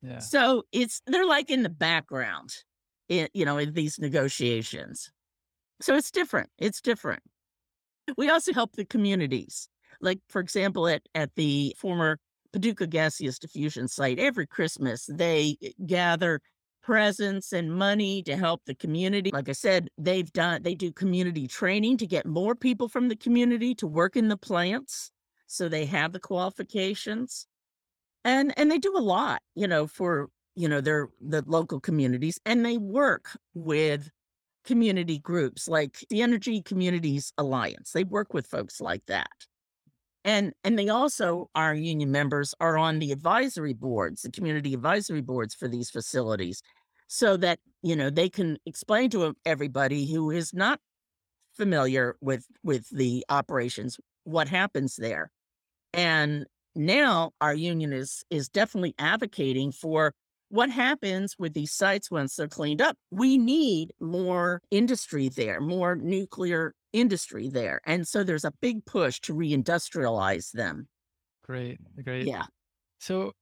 Yeah. 0.00 0.20
So 0.20 0.62
it's 0.70 1.02
they're 1.08 1.26
like 1.26 1.50
in 1.50 1.64
the 1.64 1.70
background, 1.70 2.54
in, 3.08 3.26
you 3.34 3.44
know, 3.44 3.58
in 3.58 3.72
these 3.72 3.98
negotiations. 3.98 5.10
So 5.80 5.96
it's 5.96 6.12
different. 6.12 6.50
It's 6.58 6.80
different. 6.80 7.24
We 8.16 8.30
also 8.30 8.52
help 8.52 8.76
the 8.76 8.84
communities. 8.84 9.68
Like, 10.00 10.20
for 10.28 10.40
example, 10.40 10.86
at, 10.86 11.02
at 11.16 11.34
the 11.34 11.74
former 11.78 12.18
Paducah 12.54 12.86
Gaseous 12.86 13.40
Diffusion 13.40 13.88
Site, 13.88 14.20
every 14.20 14.46
Christmas, 14.46 15.06
they 15.12 15.56
eh, 15.60 15.70
gather 15.86 16.40
presents 16.84 17.52
and 17.52 17.74
money 17.74 18.22
to 18.22 18.36
help 18.36 18.62
the 18.64 18.76
community. 18.76 19.30
Like 19.32 19.48
I 19.48 19.52
said, 19.52 19.88
they've 19.98 20.32
done, 20.32 20.62
they 20.62 20.76
do 20.76 20.92
community 20.92 21.48
training 21.48 21.96
to 21.96 22.06
get 22.06 22.26
more 22.26 22.54
people 22.54 22.88
from 22.88 23.08
the 23.08 23.16
community 23.16 23.74
to 23.76 23.88
work 23.88 24.16
in 24.16 24.28
the 24.28 24.36
plants. 24.36 25.10
So 25.48 25.68
they 25.68 25.84
have 25.86 26.12
the 26.12 26.20
qualifications 26.20 27.48
and, 28.24 28.54
and 28.56 28.70
they 28.70 28.78
do 28.78 28.96
a 28.96 29.00
lot, 29.00 29.42
you 29.56 29.66
know, 29.66 29.88
for, 29.88 30.28
you 30.54 30.68
know, 30.68 30.80
their, 30.80 31.08
the 31.20 31.42
local 31.46 31.80
communities 31.80 32.38
and 32.46 32.64
they 32.64 32.78
work 32.78 33.36
with 33.54 34.10
community 34.64 35.18
groups 35.18 35.66
like 35.66 36.04
the 36.08 36.22
Energy 36.22 36.62
Communities 36.62 37.32
Alliance. 37.36 37.90
They 37.90 38.04
work 38.04 38.32
with 38.32 38.46
folks 38.46 38.80
like 38.80 39.04
that. 39.06 39.32
And 40.24 40.54
and 40.64 40.78
they 40.78 40.88
also, 40.88 41.50
our 41.54 41.74
union 41.74 42.10
members 42.10 42.54
are 42.60 42.78
on 42.78 42.98
the 42.98 43.12
advisory 43.12 43.74
boards, 43.74 44.22
the 44.22 44.30
community 44.30 44.72
advisory 44.74 45.20
boards 45.20 45.54
for 45.54 45.68
these 45.68 45.90
facilities, 45.90 46.62
so 47.08 47.36
that, 47.38 47.58
you 47.82 47.94
know, 47.94 48.08
they 48.10 48.30
can 48.30 48.56
explain 48.66 49.10
to 49.10 49.34
everybody 49.44 50.10
who 50.10 50.30
is 50.30 50.54
not 50.54 50.80
familiar 51.54 52.16
with 52.20 52.46
with 52.62 52.88
the 52.90 53.24
operations 53.28 53.98
what 54.24 54.48
happens 54.48 54.96
there. 54.96 55.30
And 55.92 56.46
now 56.74 57.32
our 57.40 57.54
union 57.54 57.92
is 57.92 58.24
is 58.30 58.48
definitely 58.48 58.94
advocating 58.98 59.72
for 59.72 60.14
what 60.54 60.70
happens 60.70 61.34
with 61.36 61.52
these 61.52 61.72
sites 61.72 62.10
once 62.12 62.36
they're 62.36 62.46
cleaned 62.48 62.80
up? 62.80 62.96
We 63.10 63.38
need 63.38 63.92
more 64.00 64.62
industry 64.70 65.28
there, 65.28 65.60
more 65.60 65.96
nuclear 65.96 66.74
industry 66.92 67.48
there. 67.48 67.80
And 67.84 68.06
so 68.06 68.22
there's 68.22 68.44
a 68.44 68.52
big 68.62 68.84
push 68.86 69.18
to 69.22 69.34
reindustrialize 69.34 70.52
them. 70.52 70.86
Great, 71.42 71.78
great. 72.04 72.26
Yeah. 72.26 72.44
So, 73.00 73.32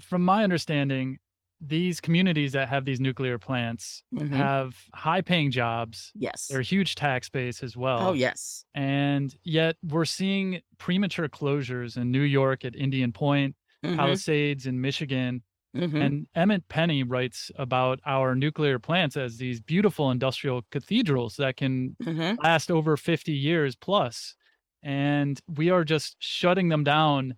from 0.00 0.24
my 0.24 0.42
understanding, 0.42 1.18
these 1.60 2.00
communities 2.00 2.52
that 2.52 2.68
have 2.68 2.84
these 2.84 3.00
nuclear 3.00 3.38
plants 3.38 4.02
Mhm. 4.12 4.30
have 4.30 4.74
high 4.94 5.20
paying 5.20 5.50
jobs. 5.52 6.10
Yes. 6.16 6.46
They're 6.48 6.60
a 6.60 6.64
huge 6.64 6.94
tax 6.96 7.28
base 7.28 7.62
as 7.62 7.76
well. 7.76 8.08
Oh, 8.08 8.12
yes. 8.12 8.64
And 8.74 9.34
yet 9.44 9.76
we're 9.84 10.04
seeing 10.04 10.62
premature 10.78 11.28
closures 11.28 11.96
in 11.96 12.10
New 12.10 12.22
York 12.22 12.64
at 12.64 12.74
Indian 12.74 13.12
Point, 13.12 13.54
Mhm. 13.84 13.96
Palisades 13.96 14.66
in 14.66 14.80
Michigan. 14.80 15.42
Mhm. 15.74 16.04
And 16.04 16.26
Emmet 16.34 16.68
Penney 16.68 17.02
writes 17.04 17.50
about 17.56 18.00
our 18.04 18.34
nuclear 18.34 18.78
plants 18.78 19.16
as 19.16 19.38
these 19.38 19.60
beautiful 19.60 20.10
industrial 20.10 20.62
cathedrals 20.70 21.36
that 21.36 21.56
can 21.56 21.96
Mhm. 22.02 22.38
last 22.42 22.70
over 22.70 22.96
50 22.96 23.32
years 23.32 23.76
plus. 23.76 24.34
And 24.82 25.40
we 25.46 25.70
are 25.70 25.84
just 25.84 26.16
shutting 26.20 26.68
them 26.70 26.82
down 26.84 27.34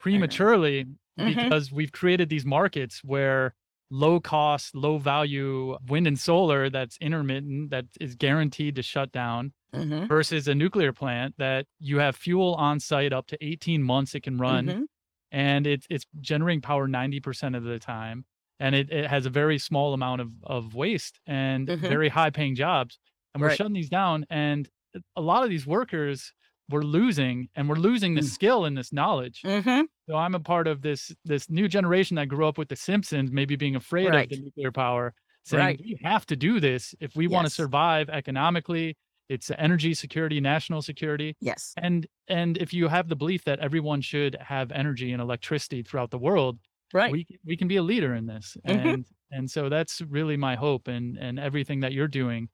prematurely 0.00 0.86
Mhm. 1.18 1.50
because 1.50 1.70
we've 1.72 1.92
created 1.92 2.28
these 2.28 2.44
markets 2.46 3.02
where 3.04 3.54
low 3.90 4.18
cost, 4.20 4.74
low 4.74 4.98
value 4.98 5.76
wind 5.86 6.08
and 6.08 6.18
solar 6.18 6.68
that's 6.70 6.96
intermittent, 7.00 7.70
that 7.70 7.86
is 8.00 8.16
guaranteed 8.16 8.74
to 8.74 8.82
shut 8.82 9.12
down 9.12 9.52
Mhm. 9.72 10.08
versus 10.08 10.48
a 10.48 10.54
nuclear 10.56 10.92
plant 10.92 11.34
that 11.38 11.66
you 11.78 11.98
have 11.98 12.16
fuel 12.16 12.54
on 12.56 12.80
site 12.80 13.12
up 13.12 13.26
to 13.28 13.38
18 13.44 13.82
months 13.82 14.14
it 14.14 14.22
can 14.24 14.38
run 14.38 14.66
Mhm. 14.66 14.86
And 15.32 15.66
it's 15.66 15.86
it's 15.90 16.04
generating 16.20 16.60
power 16.60 16.86
90% 16.88 17.56
of 17.56 17.64
the 17.64 17.78
time 17.78 18.24
and 18.60 18.74
it, 18.74 18.90
it 18.90 19.06
has 19.06 19.26
a 19.26 19.30
very 19.30 19.58
small 19.58 19.92
amount 19.94 20.20
of, 20.22 20.30
of 20.44 20.74
waste 20.74 21.20
and 21.26 21.68
Mhm. 21.68 21.80
very 21.80 22.08
high 22.08 22.30
paying 22.30 22.54
jobs 22.54 22.98
and 23.34 23.42
we're 23.42 23.48
Right. 23.48 23.56
shutting 23.56 23.74
these 23.74 23.88
down 23.90 24.24
and 24.30 24.68
a 25.16 25.20
lot 25.20 25.42
of 25.44 25.50
these 25.50 25.66
workers 25.66 26.32
we're 26.70 26.82
losing 26.82 27.48
and 27.54 27.68
we're 27.68 27.76
losing 27.76 28.14
the 28.14 28.22
Mm. 28.22 28.24
skill 28.24 28.64
and 28.64 28.76
this 28.76 28.92
knowledge 28.92 29.42
Mhm. 29.44 29.86
so 30.08 30.16
i'm 30.16 30.34
a 30.34 30.40
part 30.40 30.66
of 30.68 30.82
this 30.82 31.12
this 31.24 31.48
new 31.50 31.68
generation 31.68 32.14
that 32.16 32.26
grew 32.28 32.46
up 32.46 32.58
with 32.58 32.68
the 32.68 32.76
simpsons 32.76 33.30
maybe 33.30 33.56
being 33.56 33.76
afraid 33.76 34.08
Right. 34.08 34.24
of 34.24 34.30
the 34.30 34.42
nuclear 34.44 34.72
power 34.72 35.14
saying 35.44 35.60
Right. 35.64 35.80
we 35.80 35.98
have 36.02 36.26
to 36.26 36.36
do 36.36 36.58
this 36.60 36.94
if 37.00 37.14
we 37.16 37.26
want 37.28 37.46
to 37.46 37.50
survive 37.52 38.08
economically 38.10 38.96
it's 39.28 39.50
energy 39.58 39.94
security 39.94 40.40
national 40.40 40.82
security 40.82 41.36
Yes. 41.40 41.76
and 41.76 42.06
and 42.28 42.56
if 42.58 42.72
you 42.72 42.88
have 42.88 43.08
the 43.08 43.16
belief 43.16 43.44
that 43.44 43.58
everyone 43.60 44.00
should 44.00 44.34
have 44.40 44.72
energy 44.72 45.12
and 45.12 45.20
electricity 45.22 45.82
throughout 45.82 46.10
the 46.10 46.18
world 46.18 46.58
Right. 46.92 47.16
we 47.16 47.26
we 47.44 47.56
can 47.56 47.68
be 47.68 47.76
a 47.76 47.82
leader 47.82 48.14
in 48.14 48.26
this 48.26 48.56
Mhm. 48.68 48.96
and 48.96 49.06
and 49.30 49.50
so 49.50 49.68
that's 49.68 50.00
really 50.02 50.36
my 50.36 50.54
hope 50.56 50.88
and 50.88 51.16
and 51.18 51.38
everything 51.38 51.80
that 51.80 51.92
you're 51.92 52.08
doing 52.08 52.48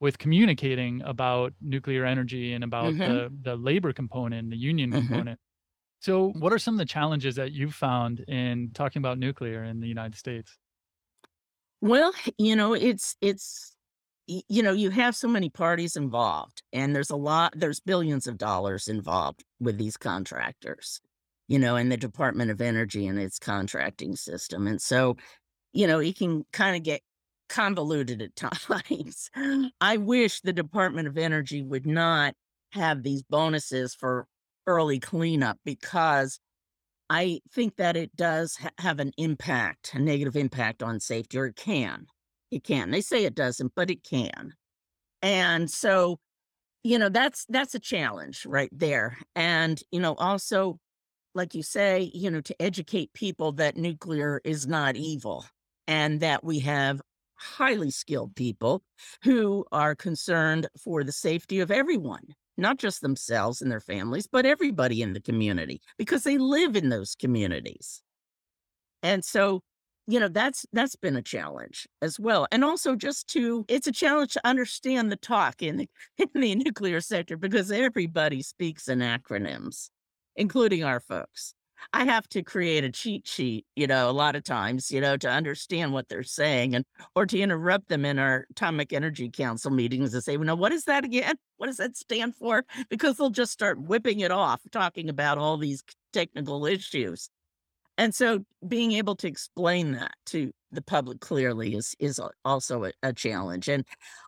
with 0.00 0.18
communicating 0.18 1.02
about 1.02 1.54
nuclear 1.60 2.04
energy 2.04 2.52
and 2.52 2.62
about 2.64 2.96
Mhm. 2.96 3.04
the 3.04 3.30
the 3.42 3.56
labor 3.56 3.92
component 3.92 4.50
the 4.50 4.56
union 4.56 4.92
Mhm. 4.92 5.26
component 5.32 5.40
so 6.00 6.28
what 6.38 6.52
are 6.52 6.58
some 6.58 6.74
of 6.74 6.78
the 6.78 6.86
challenges 6.86 7.36
that 7.36 7.52
you've 7.52 7.74
found 7.74 8.20
in 8.28 8.70
talking 8.74 9.00
about 9.00 9.18
nuclear 9.18 9.64
in 9.64 9.80
the 9.80 9.88
united 9.88 10.16
states 10.16 10.58
Well, 11.80 12.12
you 12.38 12.56
know, 12.56 12.72
it's 12.74 13.16
it's 13.20 13.75
you 14.26 14.62
know, 14.62 14.72
you 14.72 14.90
have 14.90 15.14
so 15.14 15.28
many 15.28 15.48
parties 15.48 15.96
involved 15.96 16.62
and 16.72 16.94
there's 16.94 17.10
a 17.10 17.16
lot 17.16 17.52
there's 17.56 17.80
billions 17.80 18.26
of 18.26 18.38
dollars 18.38 18.88
involved 18.88 19.44
with 19.60 19.78
these 19.78 19.96
contractors. 19.96 21.00
You 21.48 21.60
know, 21.60 21.76
in 21.76 21.90
the 21.90 21.96
Department 21.96 22.50
of 22.50 22.60
Energy 22.60 23.06
and 23.06 23.20
its 23.20 23.38
contracting 23.38 24.16
system. 24.16 24.66
And 24.66 24.82
so, 24.82 25.16
you 25.72 25.86
know, 25.86 26.00
it 26.00 26.18
can 26.18 26.44
kind 26.52 26.74
of 26.74 26.82
get 26.82 27.02
convoluted 27.48 28.20
at 28.20 28.34
times. 28.36 29.30
I 29.80 29.96
wish 29.96 30.40
the 30.40 30.52
Department 30.52 31.06
of 31.06 31.16
Energy 31.16 31.62
would 31.62 31.86
not 31.86 32.34
have 32.72 33.04
these 33.04 33.22
bonuses 33.22 33.94
for 33.94 34.26
early 34.66 34.98
cleanup 34.98 35.58
because 35.64 36.40
I 37.08 37.40
think 37.52 37.76
that 37.76 37.96
it 37.96 38.16
does 38.16 38.56
ha- 38.56 38.70
have 38.78 38.98
an 38.98 39.12
impact, 39.16 39.94
a 39.94 39.98
negative 39.98 40.36
impact 40.36 40.82
on 40.82 40.98
safety, 40.98 41.38
or 41.38 41.46
it 41.46 41.56
can. 41.56 42.06
It 42.50 42.64
can. 42.64 42.90
They 42.90 43.00
say 43.00 43.24
it 43.24 43.34
doesn't, 43.34 43.72
but 43.74 43.90
it 43.90 44.04
can. 44.04 44.54
And 45.22 45.70
so, 45.70 46.18
you 46.84 46.98
know, 46.98 47.08
that's 47.08 47.46
that's 47.48 47.74
a 47.74 47.80
challenge 47.80 48.46
right 48.46 48.70
there. 48.72 49.18
And, 49.34 49.80
you 49.90 50.00
know, 50.00 50.14
also, 50.14 50.78
like 51.34 51.54
you 51.54 51.62
say, 51.62 52.10
you 52.14 52.30
know, 52.30 52.40
to 52.42 52.62
educate 52.62 53.12
people 53.12 53.52
that 53.52 53.76
nuclear 53.76 54.40
is 54.44 54.66
not 54.66 54.96
evil 54.96 55.44
and 55.88 56.20
that 56.20 56.44
we 56.44 56.60
have 56.60 57.00
highly 57.34 57.90
skilled 57.90 58.34
people 58.34 58.82
who 59.22 59.64
are 59.72 59.94
concerned 59.94 60.68
for 60.82 61.04
the 61.04 61.12
safety 61.12 61.60
of 61.60 61.70
everyone 61.70 62.22
not 62.56 62.78
just 62.78 63.00
themselves 63.00 63.60
and 63.60 63.70
their 63.70 63.80
families, 63.80 64.26
but 64.26 64.46
everybody 64.46 65.02
in 65.02 65.12
the 65.12 65.20
community 65.20 65.80
because 65.98 66.22
they 66.22 66.38
live 66.38 66.76
in 66.76 66.88
those 66.88 67.14
communities. 67.14 68.02
And 69.02 69.24
so, 69.24 69.62
you 70.06 70.20
know, 70.20 70.28
that's 70.28 70.64
that's 70.72 70.96
been 70.96 71.16
a 71.16 71.22
challenge 71.22 71.88
as 72.00 72.18
well. 72.18 72.46
And 72.52 72.64
also 72.64 72.94
just 72.94 73.28
to 73.28 73.64
it's 73.68 73.86
a 73.86 73.92
challenge 73.92 74.32
to 74.34 74.46
understand 74.46 75.10
the 75.10 75.16
talk 75.16 75.62
in 75.62 75.76
the 75.76 75.88
in 76.18 76.40
the 76.40 76.54
nuclear 76.54 77.00
sector 77.00 77.36
because 77.36 77.70
everybody 77.70 78.42
speaks 78.42 78.88
in 78.88 79.00
acronyms, 79.00 79.90
including 80.36 80.84
our 80.84 81.00
folks. 81.00 81.54
I 81.92 82.04
have 82.04 82.28
to 82.30 82.42
create 82.42 82.84
a 82.84 82.90
cheat 82.90 83.26
sheet, 83.26 83.66
you 83.76 83.86
know, 83.86 84.08
a 84.08 84.12
lot 84.12 84.34
of 84.34 84.44
times, 84.44 84.90
you 84.90 85.00
know, 85.00 85.16
to 85.18 85.28
understand 85.28 85.92
what 85.92 86.08
they're 86.08 86.22
saying 86.22 86.74
and 86.74 86.84
or 87.14 87.26
to 87.26 87.38
interrupt 87.38 87.88
them 87.88 88.04
in 88.04 88.18
our 88.18 88.46
Atomic 88.50 88.92
Energy 88.92 89.28
Council 89.28 89.70
meetings 89.70 90.14
and 90.14 90.24
say, 90.24 90.36
well, 90.36 90.46
now 90.46 90.54
what 90.54 90.72
is 90.72 90.84
that 90.84 91.04
again? 91.04 91.34
What 91.58 91.66
does 91.66 91.76
that 91.76 91.96
stand 91.96 92.34
for? 92.34 92.64
Because 92.88 93.16
they'll 93.16 93.30
just 93.30 93.52
start 93.52 93.80
whipping 93.80 94.20
it 94.20 94.30
off, 94.30 94.62
talking 94.72 95.08
about 95.08 95.38
all 95.38 95.58
these 95.58 95.82
technical 96.12 96.66
issues. 96.66 97.28
And 97.98 98.14
so 98.14 98.44
being 98.66 98.92
able 98.92 99.16
to 99.16 99.26
explain 99.26 99.92
that 99.92 100.12
to 100.26 100.52
the 100.72 100.82
public 100.82 101.20
clearly 101.20 101.74
is 101.74 101.94
is 101.98 102.20
also 102.44 102.84
a, 102.84 102.92
a 103.02 103.12
challenge. 103.12 103.68
And 103.68 103.84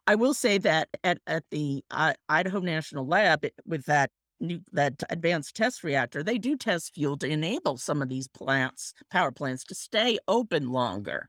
I 0.07 0.14
will 0.14 0.35
say 0.35 0.59
that 0.59 0.88
at, 1.04 1.18
at 1.26 1.44
the 1.50 1.85
uh, 1.90 2.14
Idaho 2.28 2.61
National 2.61 3.07
Lab 3.07 3.44
it- 3.44 3.54
with 3.66 3.85
that 3.87 4.11
new 4.40 4.61
that 4.72 5.02
advanced 5.11 5.57
test 5.57 5.85
reactor, 5.85 6.22
they 6.22 6.38
do 6.38 6.57
test 6.57 6.94
fuel 6.94 7.16
to 7.18 7.26
enable 7.28 7.76
some 7.76 8.00
of 8.00 8.09
these 8.09 8.28
plants, 8.28 8.94
power 9.11 9.33
plants, 9.33 9.64
to 9.64 9.74
stay 9.74 10.18
open 10.28 10.70
longer. 10.70 11.28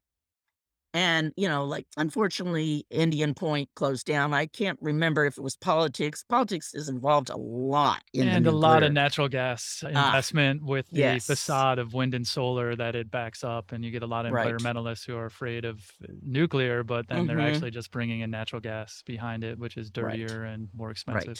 And, 1.00 1.32
you 1.38 1.48
know, 1.48 1.64
like 1.66 1.88
unfortunately, 1.98 2.86
Indian 2.90 3.34
Point 3.34 3.70
closed 3.76 4.06
down. 4.06 4.34
I 4.34 4.48
can't 4.48 4.78
remember 4.82 5.26
if 5.26 5.38
it 5.38 5.42
was 5.42 5.56
politics. 5.56 6.24
Politics 6.28 6.74
is 6.74 6.90
involved 6.90 7.30
a 7.30 7.38
lot 7.38 8.04
in 8.14 8.28
and 8.28 8.46
a 8.48 8.52
lot 8.52 8.84
of 8.84 8.92
natural 8.92 9.30
gas 9.30 9.84
Ah, 9.94 10.20
investment 10.22 10.64
with 10.64 10.92
the 10.92 11.20
yes. 11.20 11.22
facade 11.22 11.80
of 11.80 11.94
wind 11.94 12.14
and 12.14 12.28
solar 12.28 12.76
that 12.76 12.96
it 12.96 13.10
backs 13.10 13.44
up 13.44 13.72
and 13.72 13.86
you 13.86 13.92
get 13.92 14.04
a 14.04 14.08
lot 14.08 14.26
of 14.26 14.36
Right. 14.36 14.36
environmentalists 14.36 15.06
who 15.06 15.16
are 15.16 15.26
afraid 15.28 15.64
of 15.64 15.90
uh, 16.04 16.08
nuclear 16.22 16.84
but 16.84 17.08
then 17.08 17.28
they're 17.28 17.40
Mhm. 17.40 17.40
actually 17.40 17.72
just 17.72 17.92
bringing 17.92 18.20
in 18.20 18.30
natural 18.30 18.60
gas 18.60 19.02
behind 19.06 19.44
it 19.44 19.58
which 19.58 19.78
is 19.78 19.90
Right. 20.00 20.24
dirtier 20.26 20.44
and 20.44 20.70
more 20.74 20.92
expensive 20.92 21.38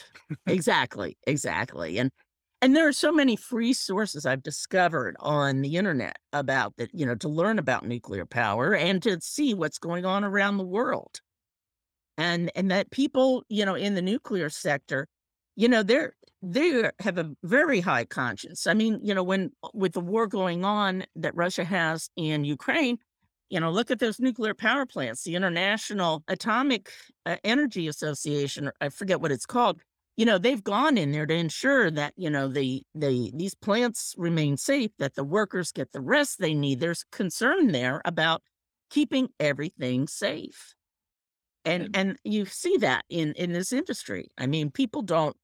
Right. 0.48 0.48
exactly. 0.48 1.18
Exactly. 1.28 2.00
And 2.00 2.12
and 2.62 2.76
there 2.76 2.88
are 2.88 2.94
so 2.94 3.12
many 3.12 3.36
free 3.36 3.74
sources 3.74 4.26
I've 4.26 4.44
discovered 4.44 5.16
on 5.20 5.62
the 5.62 5.78
internet 5.78 6.18
about 6.34 6.76
that, 6.78 6.94
you 6.94 7.06
know, 7.06 7.16
to 7.16 7.30
learn 7.30 7.58
about 7.58 7.86
nuclear 7.86 8.26
power 8.26 8.76
and 8.76 9.02
to 9.04 9.20
see 9.22 9.54
what's 9.54 9.80
going 9.80 10.06
on 10.06 10.24
around 10.24 10.58
the 10.58 10.66
world. 10.66 11.22
And 12.18 12.52
and 12.56 12.70
that 12.72 12.92
people, 12.92 13.44
you 13.48 13.66
know, 13.66 13.76
in 13.76 13.96
the 13.96 14.02
nuclear 14.02 14.50
sector, 14.50 15.08
you 15.56 15.70
know, 15.70 15.84
they're 15.84 16.14
they 16.42 16.90
have 17.00 17.18
a 17.18 17.32
very 17.44 17.80
high 17.80 18.06
conscience. 18.06 18.68
I 18.68 18.74
mean, 18.74 19.00
you 19.04 19.14
know, 19.14 19.24
when 19.24 19.52
with 19.74 19.94
the 19.94 20.02
war 20.02 20.28
going 20.28 20.66
on 20.66 21.06
that 21.16 21.36
Russia 21.36 21.64
has 21.64 22.10
in 22.18 22.44
Ukraine, 22.44 22.98
you 23.50 23.60
know, 23.60 23.72
look 23.72 23.90
at 23.90 24.00
those 24.00 24.20
nuclear 24.20 24.54
power 24.54 24.86
plants. 24.86 25.24
The 25.24 25.36
International 25.36 26.24
Atomic 26.28 26.92
uh, 27.26 27.38
Energy 27.44 27.88
Association, 27.88 28.70
I 28.82 28.90
forget 28.90 29.22
what 29.22 29.32
it's 29.32 29.46
called. 29.46 29.82
You 30.20 30.26
know, 30.26 30.38
they've 30.38 30.62
gone 30.62 30.98
in 30.98 31.14
there 31.14 31.26
to 31.26 31.34
ensure 31.34 31.90
that 31.92 32.12
you 32.18 32.30
know 32.30 32.50
the 32.50 32.84
the 32.94 33.32
these 33.34 33.56
plants 33.56 34.14
remain 34.18 34.58
safe, 34.58 34.92
that 35.00 35.16
the 35.16 35.24
workers 35.24 35.72
get 35.72 35.94
the 35.94 36.02
rest 36.02 36.40
they 36.40 36.54
need. 36.54 36.82
There's 36.82 37.06
concern 37.10 37.72
there 37.72 38.02
about 38.04 38.42
keeping 38.90 39.30
everything 39.40 40.08
safe, 40.08 40.76
and 41.64 41.88
and 41.94 42.18
you 42.26 42.44
see 42.44 42.76
that 42.80 43.06
in 43.10 43.32
in 43.36 43.54
this 43.54 43.72
industry. 43.72 44.30
I 44.38 44.46
mean, 44.46 44.72
people 44.72 45.04
don't 45.04 45.38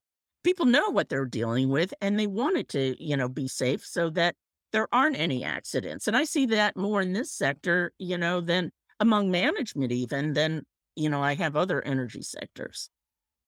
people 0.43 0.65
know 0.65 0.89
what 0.89 1.07
they're 1.07 1.23
dealing 1.23 1.69
with, 1.69 1.93
and 2.01 2.19
they 2.19 2.27
want 2.27 2.57
it 2.57 2.67
to 2.71 3.01
you 3.01 3.15
know 3.15 3.29
be 3.29 3.47
safe 3.47 3.85
so 3.85 4.09
that 4.09 4.35
there 4.73 4.89
aren't 4.91 5.17
any 5.17 5.45
accidents. 5.45 6.05
And 6.05 6.17
I 6.17 6.25
see 6.25 6.47
that 6.47 6.75
more 6.75 6.99
in 6.99 7.13
this 7.13 7.31
sector, 7.31 7.93
you 7.97 8.17
know, 8.17 8.41
than 8.41 8.71
among 8.99 9.31
management, 9.31 9.93
even 9.93 10.33
than, 10.33 10.63
you 10.97 11.09
know, 11.09 11.23
I 11.23 11.35
have 11.35 11.55
other 11.55 11.81
energy 11.81 12.23
sectors. 12.23 12.89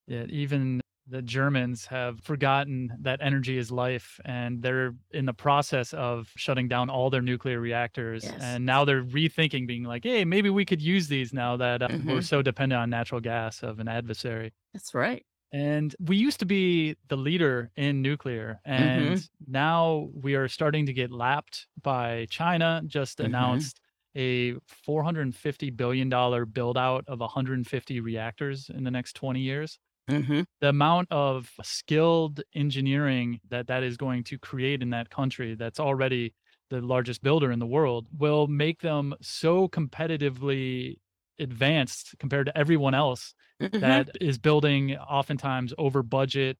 Yeah, 0.06 0.24
even 0.30 0.80
the 1.08 1.22
Germans 1.22 1.86
have 1.86 2.20
forgotten 2.20 2.92
that 3.00 3.20
energy 3.22 3.56
is 3.56 3.70
life 3.70 4.20
and 4.24 4.62
they're 4.62 4.94
in 5.10 5.24
the 5.26 5.32
process 5.32 5.94
of 5.94 6.32
shutting 6.36 6.68
down 6.68 6.90
all 6.90 7.10
their 7.10 7.22
nuclear 7.22 7.60
reactors. 7.60 8.30
Yes. 8.30 8.34
And 8.38 8.66
now 8.66 8.84
they're 8.84 9.02
rethinking, 9.02 9.66
being 9.66 9.84
like, 9.84 10.04
hey, 10.04 10.24
maybe 10.24 10.50
we 10.50 10.64
could 10.64 10.82
use 10.82 11.08
these 11.08 11.32
now 11.32 11.56
that 11.56 11.82
uh, 11.82 11.88
hmm 11.88 11.98
we're 12.02 12.20
so 12.20 12.42
dependent 12.42 12.80
on 12.80 12.90
natural 12.90 13.20
gas 13.20 13.62
of 13.62 13.78
an 13.80 13.88
adversary. 13.88 14.52
That's 14.72 14.94
right. 14.94 15.24
And 15.50 15.96
we 15.98 16.16
used 16.16 16.40
to 16.40 16.46
be 16.46 16.96
the 17.08 17.16
leader 17.16 17.70
in 17.74 18.02
nuclear, 18.02 18.60
and 18.66 19.18
now 19.46 20.10
we 20.12 20.34
are 20.34 20.46
starting 20.46 20.84
to 20.86 20.92
get 20.92 21.10
lapped 21.10 21.68
by 21.80 22.26
China. 22.28 22.82
Just 22.86 23.18
hmm 23.20 23.20
announced 23.20 23.80
a 24.14 24.54
$450 24.66 25.70
billion 25.70 26.10
build 26.52 26.76
out 26.76 27.04
of 27.08 27.20
150 27.20 28.00
reactors 28.00 28.68
in 28.68 28.84
the 28.84 28.90
next 28.90 29.14
20 29.14 29.40
years. 29.40 29.78
Hmm 30.08 30.42
The 30.60 30.70
amount 30.70 31.08
of 31.12 31.52
skilled 31.62 32.42
engineering 32.54 33.40
that 33.48 33.68
that 33.68 33.82
is 33.84 33.96
going 33.96 34.24
to 34.24 34.38
create 34.38 34.82
in 34.82 34.90
that 34.90 35.10
country 35.10 35.54
that's 35.54 35.80
already 35.80 36.34
the 36.70 36.80
largest 36.82 37.22
builder 37.22 37.52
in 37.52 37.60
the 37.60 37.66
world 37.66 38.08
will 38.12 38.46
make 38.48 38.80
them 38.82 39.14
so 39.22 39.68
competitively 39.68 40.96
advanced 41.38 42.16
compared 42.18 42.46
to 42.46 42.58
everyone 42.58 42.94
else 42.94 43.34
hmm 43.60 43.80
that 43.80 44.08
is 44.20 44.38
building 44.38 44.96
oftentimes 44.96 45.72
over 45.78 46.02
budget 46.02 46.58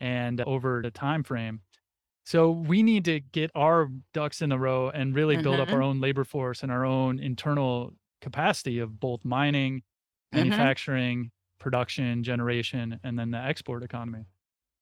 and 0.00 0.40
over 0.42 0.82
the 0.82 0.90
time 0.90 1.22
frame. 1.24 1.62
So 2.24 2.50
we 2.50 2.82
need 2.82 3.04
to 3.06 3.20
get 3.20 3.50
our 3.54 3.88
ducks 4.12 4.42
in 4.42 4.52
a 4.52 4.58
row 4.58 4.90
and 4.90 5.14
really 5.14 5.36
build 5.38 5.60
up 5.60 5.72
our 5.72 5.82
own 5.82 6.00
labor 6.00 6.24
force 6.24 6.62
and 6.62 6.70
our 6.70 6.84
own 6.84 7.18
internal 7.18 7.92
capacity 8.20 8.78
of 8.80 9.00
both 9.00 9.24
mining, 9.24 9.82
hmm 10.32 10.68
manufacturing, 10.72 11.30
production, 11.58 12.22
generation, 12.24 13.00
and 13.02 13.18
then 13.18 13.30
the 13.30 13.38
export 13.38 13.82
economy. 13.82 14.26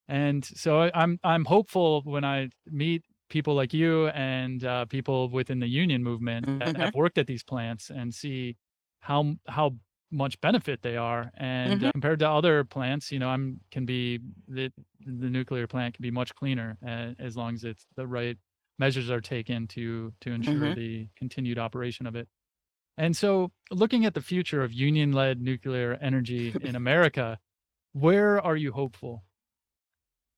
And 0.08 0.44
so 0.44 0.80
I, 0.82 0.90
I'm 0.94 1.18
I'm 1.24 1.44
hopeful 1.44 2.02
when 2.04 2.24
I 2.24 2.50
meet 2.66 3.04
people 3.28 3.54
like 3.54 3.74
you 3.74 4.08
and 4.08 4.64
uh, 4.64 4.84
people 4.86 5.28
within 5.30 5.58
the 5.60 5.66
union 5.68 6.02
movement 6.04 6.48
that 6.60 6.76
hmm 6.76 6.76
have 6.76 6.94
worked 6.94 7.18
at 7.18 7.26
these 7.26 7.42
plants 7.42 7.90
and 7.90 8.14
see 8.14 8.56
how 9.00 9.34
how 9.48 9.76
much 10.12 10.40
benefit 10.40 10.82
they 10.82 10.96
are. 10.96 11.30
And 11.36 11.82
hmm 11.82 11.88
uh, 11.88 11.92
compared 11.92 12.20
to 12.20 12.30
other 12.30 12.64
plants, 12.64 13.10
you 13.10 13.18
know, 13.18 13.28
I'm 13.30 13.60
can 13.72 13.84
be 13.86 14.20
the 14.48 14.70
the 15.00 15.30
nuclear 15.30 15.66
plant 15.66 15.94
can 15.94 16.02
be 16.02 16.10
much 16.12 16.34
cleaner 16.36 16.78
uh, 16.86 17.14
as 17.18 17.36
long 17.36 17.54
as 17.54 17.64
it's 17.64 17.86
the 17.96 18.06
right 18.06 18.38
measures 18.78 19.10
are 19.10 19.20
taken 19.20 19.66
to 19.68 20.12
to 20.20 20.30
ensure 20.30 20.70
hmm 20.70 20.74
the 20.74 21.08
continued 21.16 21.58
operation 21.58 22.06
of 22.06 22.14
it. 22.14 22.28
And 22.98 23.16
so, 23.16 23.52
looking 23.70 24.06
at 24.06 24.14
the 24.14 24.22
future 24.22 24.62
of 24.62 24.72
union-led 24.72 25.40
nuclear 25.40 25.98
energy 26.00 26.54
in 26.60 26.74
America, 26.76 27.38
where 27.92 28.40
are 28.40 28.56
you 28.56 28.72
hopeful? 28.72 29.24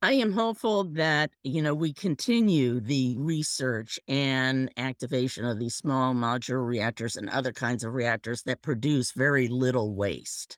I 0.00 0.12
am 0.12 0.32
hopeful 0.32 0.84
that, 0.84 1.32
you 1.42 1.60
know, 1.60 1.74
we 1.74 1.92
continue 1.92 2.78
the 2.78 3.16
research 3.18 3.98
and 4.06 4.70
activation 4.76 5.44
of 5.44 5.58
these 5.58 5.74
small 5.74 6.14
modular 6.14 6.64
reactors 6.64 7.16
and 7.16 7.28
other 7.28 7.52
kinds 7.52 7.82
of 7.82 7.94
reactors 7.94 8.44
that 8.44 8.62
produce 8.62 9.10
very 9.10 9.48
little 9.48 9.96
waste. 9.96 10.56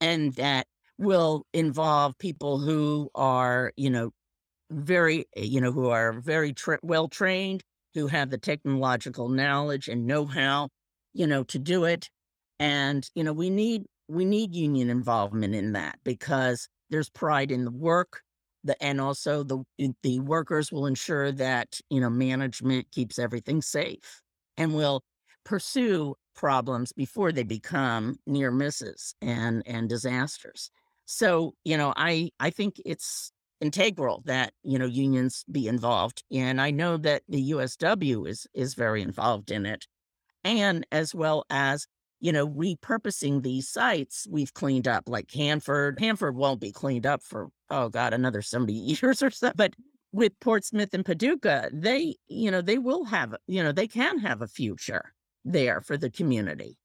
And 0.00 0.34
that 0.34 0.68
will 0.98 1.46
involve 1.52 2.16
people 2.18 2.60
who 2.60 3.10
are, 3.14 3.72
you 3.76 3.90
know, 3.90 4.12
very, 4.70 5.26
you 5.36 5.60
know, 5.60 5.72
who 5.72 5.88
are 5.88 6.12
very 6.12 6.52
tra- 6.52 6.78
well 6.82 7.08
trained, 7.08 7.64
who 7.94 8.06
have 8.06 8.30
the 8.30 8.38
technological 8.38 9.28
knowledge 9.28 9.88
and 9.88 10.06
know 10.06 10.26
how, 10.26 10.68
you 11.16 11.26
know, 11.26 11.42
to 11.44 11.58
do 11.58 11.84
it. 11.84 12.10
And, 12.58 13.08
you 13.14 13.24
know, 13.24 13.32
we 13.32 13.50
need 13.50 13.84
we 14.08 14.24
need 14.24 14.54
union 14.54 14.88
involvement 14.90 15.54
in 15.54 15.72
that 15.72 15.98
because 16.04 16.68
there's 16.90 17.10
pride 17.10 17.50
in 17.50 17.64
the 17.64 17.70
work. 17.72 18.22
The, 18.64 18.80
and 18.82 19.00
also 19.00 19.44
the 19.44 19.62
the 20.02 20.18
workers 20.20 20.72
will 20.72 20.86
ensure 20.86 21.30
that 21.32 21.80
you 21.88 22.00
know 22.00 22.10
management 22.10 22.90
keeps 22.90 23.18
everything 23.18 23.62
safe 23.62 24.22
and 24.56 24.74
will 24.74 25.02
pursue 25.44 26.16
problems 26.34 26.92
before 26.92 27.32
they 27.32 27.44
become 27.44 28.16
near 28.26 28.50
misses 28.50 29.14
and 29.22 29.62
and 29.66 29.88
disasters 29.88 30.70
so 31.04 31.54
you 31.64 31.76
know 31.76 31.92
i 31.96 32.30
i 32.40 32.50
think 32.50 32.76
it's 32.84 33.30
integral 33.60 34.22
that 34.26 34.52
you 34.64 34.78
know 34.78 34.84
unions 34.86 35.44
be 35.50 35.66
involved 35.68 36.24
and 36.30 36.60
i 36.60 36.70
know 36.70 36.96
that 36.96 37.22
the 37.28 37.50
usw 37.52 38.28
is 38.28 38.46
is 38.52 38.74
very 38.74 39.00
involved 39.00 39.50
in 39.50 39.64
it 39.64 39.86
and 40.46 40.86
as 40.90 41.14
well 41.14 41.44
as 41.50 41.86
you 42.20 42.32
know 42.32 42.48
repurposing 42.48 43.42
these 43.42 43.68
sites 43.68 44.26
we've 44.30 44.54
cleaned 44.54 44.88
up 44.88 45.04
like 45.06 45.30
hanford 45.32 45.98
hanford 46.00 46.34
won't 46.34 46.60
be 46.60 46.72
cleaned 46.72 47.04
up 47.04 47.22
for 47.22 47.48
oh 47.70 47.88
god 47.88 48.14
another 48.14 48.40
70 48.40 48.72
years 48.72 49.22
or 49.22 49.30
so 49.30 49.52
but 49.54 49.74
with 50.12 50.32
portsmouth 50.40 50.94
and 50.94 51.04
paducah 51.04 51.68
they 51.72 52.16
you 52.28 52.50
know 52.50 52.62
they 52.62 52.78
will 52.78 53.04
have 53.04 53.34
you 53.46 53.62
know 53.62 53.72
they 53.72 53.88
can 53.88 54.18
have 54.18 54.40
a 54.40 54.48
future 54.48 55.12
there 55.46 55.80
for 55.80 55.96
the 55.96 56.10
community. 56.10 56.76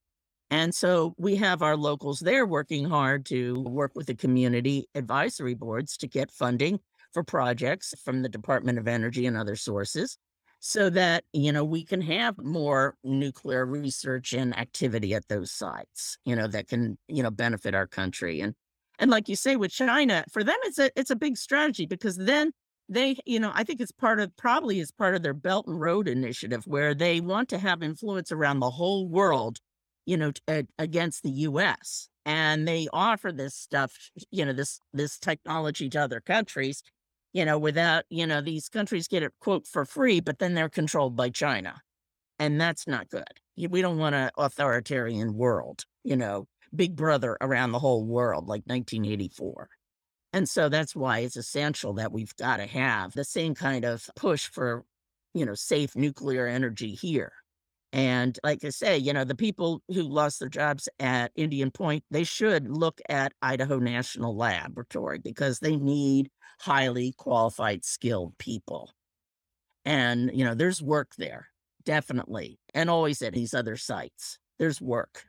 And 0.50 0.76
so 0.76 1.16
we 1.18 1.38
have 1.38 1.62
our 1.62 1.78
locals 1.78 2.20
there 2.20 2.46
working 2.46 2.86
hard 2.86 3.26
to 3.28 3.62
work 3.62 3.92
with 3.96 4.08
the 4.08 4.16
community 4.16 4.88
advisory 4.96 5.54
boards 5.54 5.98
to 5.98 6.08
get 6.08 6.30
funding 6.30 6.80
for 7.14 7.24
projects 7.24 7.94
from 8.04 8.22
the 8.22 8.30
Department 8.30 8.78
of 8.78 8.88
Energy 8.88 9.26
and 9.26 9.38
other 9.38 9.56
sources 9.56 10.18
so 10.62 10.92
that, 10.92 11.24
you 11.34 11.52
know, 11.52 11.66
we 11.66 11.84
can 11.84 12.02
have 12.02 12.38
more 12.38 12.96
nuclear 13.04 13.66
research 13.66 14.32
and 14.32 14.56
activity 14.58 15.16
at 15.16 15.28
those 15.28 15.52
sites, 15.52 16.18
you 16.24 16.36
know, 16.36 16.48
that 16.48 16.68
can, 16.68 16.98
you 17.08 17.24
know, 17.24 17.32
benefit 17.32 17.74
our 17.76 17.88
country. 17.88 18.40
And 18.42 18.54
and 19.00 19.10
like 19.10 19.28
you 19.28 19.36
say 19.36 19.56
with 19.56 19.72
China, 19.72 20.24
for 20.32 20.44
them 20.44 20.58
it's 20.64 20.78
a 20.80 20.92
it's 20.96 21.10
a 21.10 21.16
big 21.16 21.36
strategy 21.38 21.88
because 21.88 22.16
then 22.16 22.52
they, 22.88 23.18
you 23.26 23.40
know, 23.40 23.52
I 23.56 23.64
think 23.64 23.82
it's 23.82 23.92
part 23.92 24.20
of 24.20 24.36
probably 24.38 24.80
is 24.80 24.92
part 24.92 25.16
of 25.16 25.24
their 25.24 25.34
Belt 25.34 25.66
and 25.68 25.80
Road 25.80 26.08
initiative 26.08 26.64
where 26.68 26.94
they 26.94 27.22
want 27.22 27.50
to 27.50 27.58
have 27.58 27.82
influence 27.82 28.32
around 28.32 28.60
the 28.60 28.70
whole 28.70 29.08
world 29.08 29.60
you 30.06 30.18
know, 30.18 30.32
t- 30.32 30.68
against 30.78 31.24
the 31.24 31.30
US. 31.32 32.10
And 32.26 32.68
they 32.68 32.88
offer 32.94 33.32
this 33.32 33.56
stuff, 33.56 33.94
you 34.30 34.46
know, 34.46 34.54
this 34.54 34.80
this 34.94 35.18
technology 35.18 35.90
to 35.90 36.02
other 36.02 36.22
countries, 36.22 36.84
you 37.34 37.46
know, 37.46 37.58
without, 37.58 38.04
you 38.10 38.28
know, 38.28 38.42
these 38.42 38.70
countries 38.70 39.08
get 39.08 39.24
it 39.24 39.34
quote 39.40 39.68
for 39.68 39.86
free, 39.86 40.20
but 40.20 40.40
then 40.40 40.54
they're 40.54 40.70
controlled 40.70 41.16
by 41.16 41.30
China. 41.30 41.82
And 42.40 42.60
that's 42.60 42.88
not 42.88 43.10
good. 43.10 43.24
We 43.70 43.82
don't 43.82 43.98
want 43.98 44.16
an 44.16 44.32
authoritarian 44.38 45.36
world, 45.36 45.84
you 46.04 46.16
know, 46.16 46.48
big 46.76 46.96
brother 46.96 47.38
around 47.42 47.72
the 47.72 47.80
whole 47.80 48.06
world 48.06 48.48
like 48.48 48.64
1984. 48.66 49.70
And 50.34 50.48
so 50.48 50.70
that's 50.70 50.96
why 50.96 51.20
it's 51.20 51.36
essential 51.36 51.94
that 51.96 52.12
we've 52.12 52.36
got 52.38 52.58
to 52.58 52.66
have 52.66 53.12
the 53.14 53.26
same 53.26 53.54
kind 53.54 53.86
of 53.86 54.10
push 54.16 54.48
for, 54.48 54.86
you 55.34 55.46
know, 55.46 55.54
safe 55.54 55.96
nuclear 55.96 56.48
energy 56.48 56.96
here 56.96 57.34
and 57.94 58.40
like 58.44 58.64
I 58.64 58.70
say, 58.70 58.98
you 58.98 59.12
know, 59.12 59.26
the 59.26 59.36
people 59.36 59.82
who 59.90 60.04
lost 60.04 60.40
their 60.40 60.50
jobs 60.50 60.88
at 61.00 61.32
Indian 61.36 61.72
Point, 61.72 62.04
they 62.10 62.24
should 62.24 62.70
look 62.70 63.02
at 63.10 63.34
Idaho 63.42 63.80
National 63.80 64.36
Laboratory 64.36 65.20
because 65.20 65.60
they 65.60 65.76
need 65.76 66.30
highly 66.62 67.14
qualified, 67.18 67.84
skilled 67.84 68.38
people. 68.38 68.92
And, 69.84 70.30
you 70.34 70.46
know, 70.46 70.54
there's 70.54 70.82
work 70.82 71.16
there, 71.18 71.48
definitely. 71.84 72.60
And 72.74 72.90
always 72.90 73.22
at 73.22 73.34
these 73.34 73.54
other 73.54 73.78
sites, 73.78 74.38
there's 74.60 74.80
work. 74.80 75.26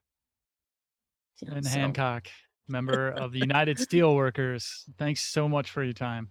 You 1.40 1.48
know, 1.48 1.56
And 1.56 1.64
so 1.64 1.70
Hancock, 1.70 2.28
member 2.68 3.08
of 3.08 3.32
the 3.32 3.40
United 3.40 3.76
Steelworkers, 3.78 4.82
thanks 4.98 5.22
so 5.22 5.48
much 5.48 5.70
for 5.70 5.82
your 5.82 5.94
time. 5.94 6.28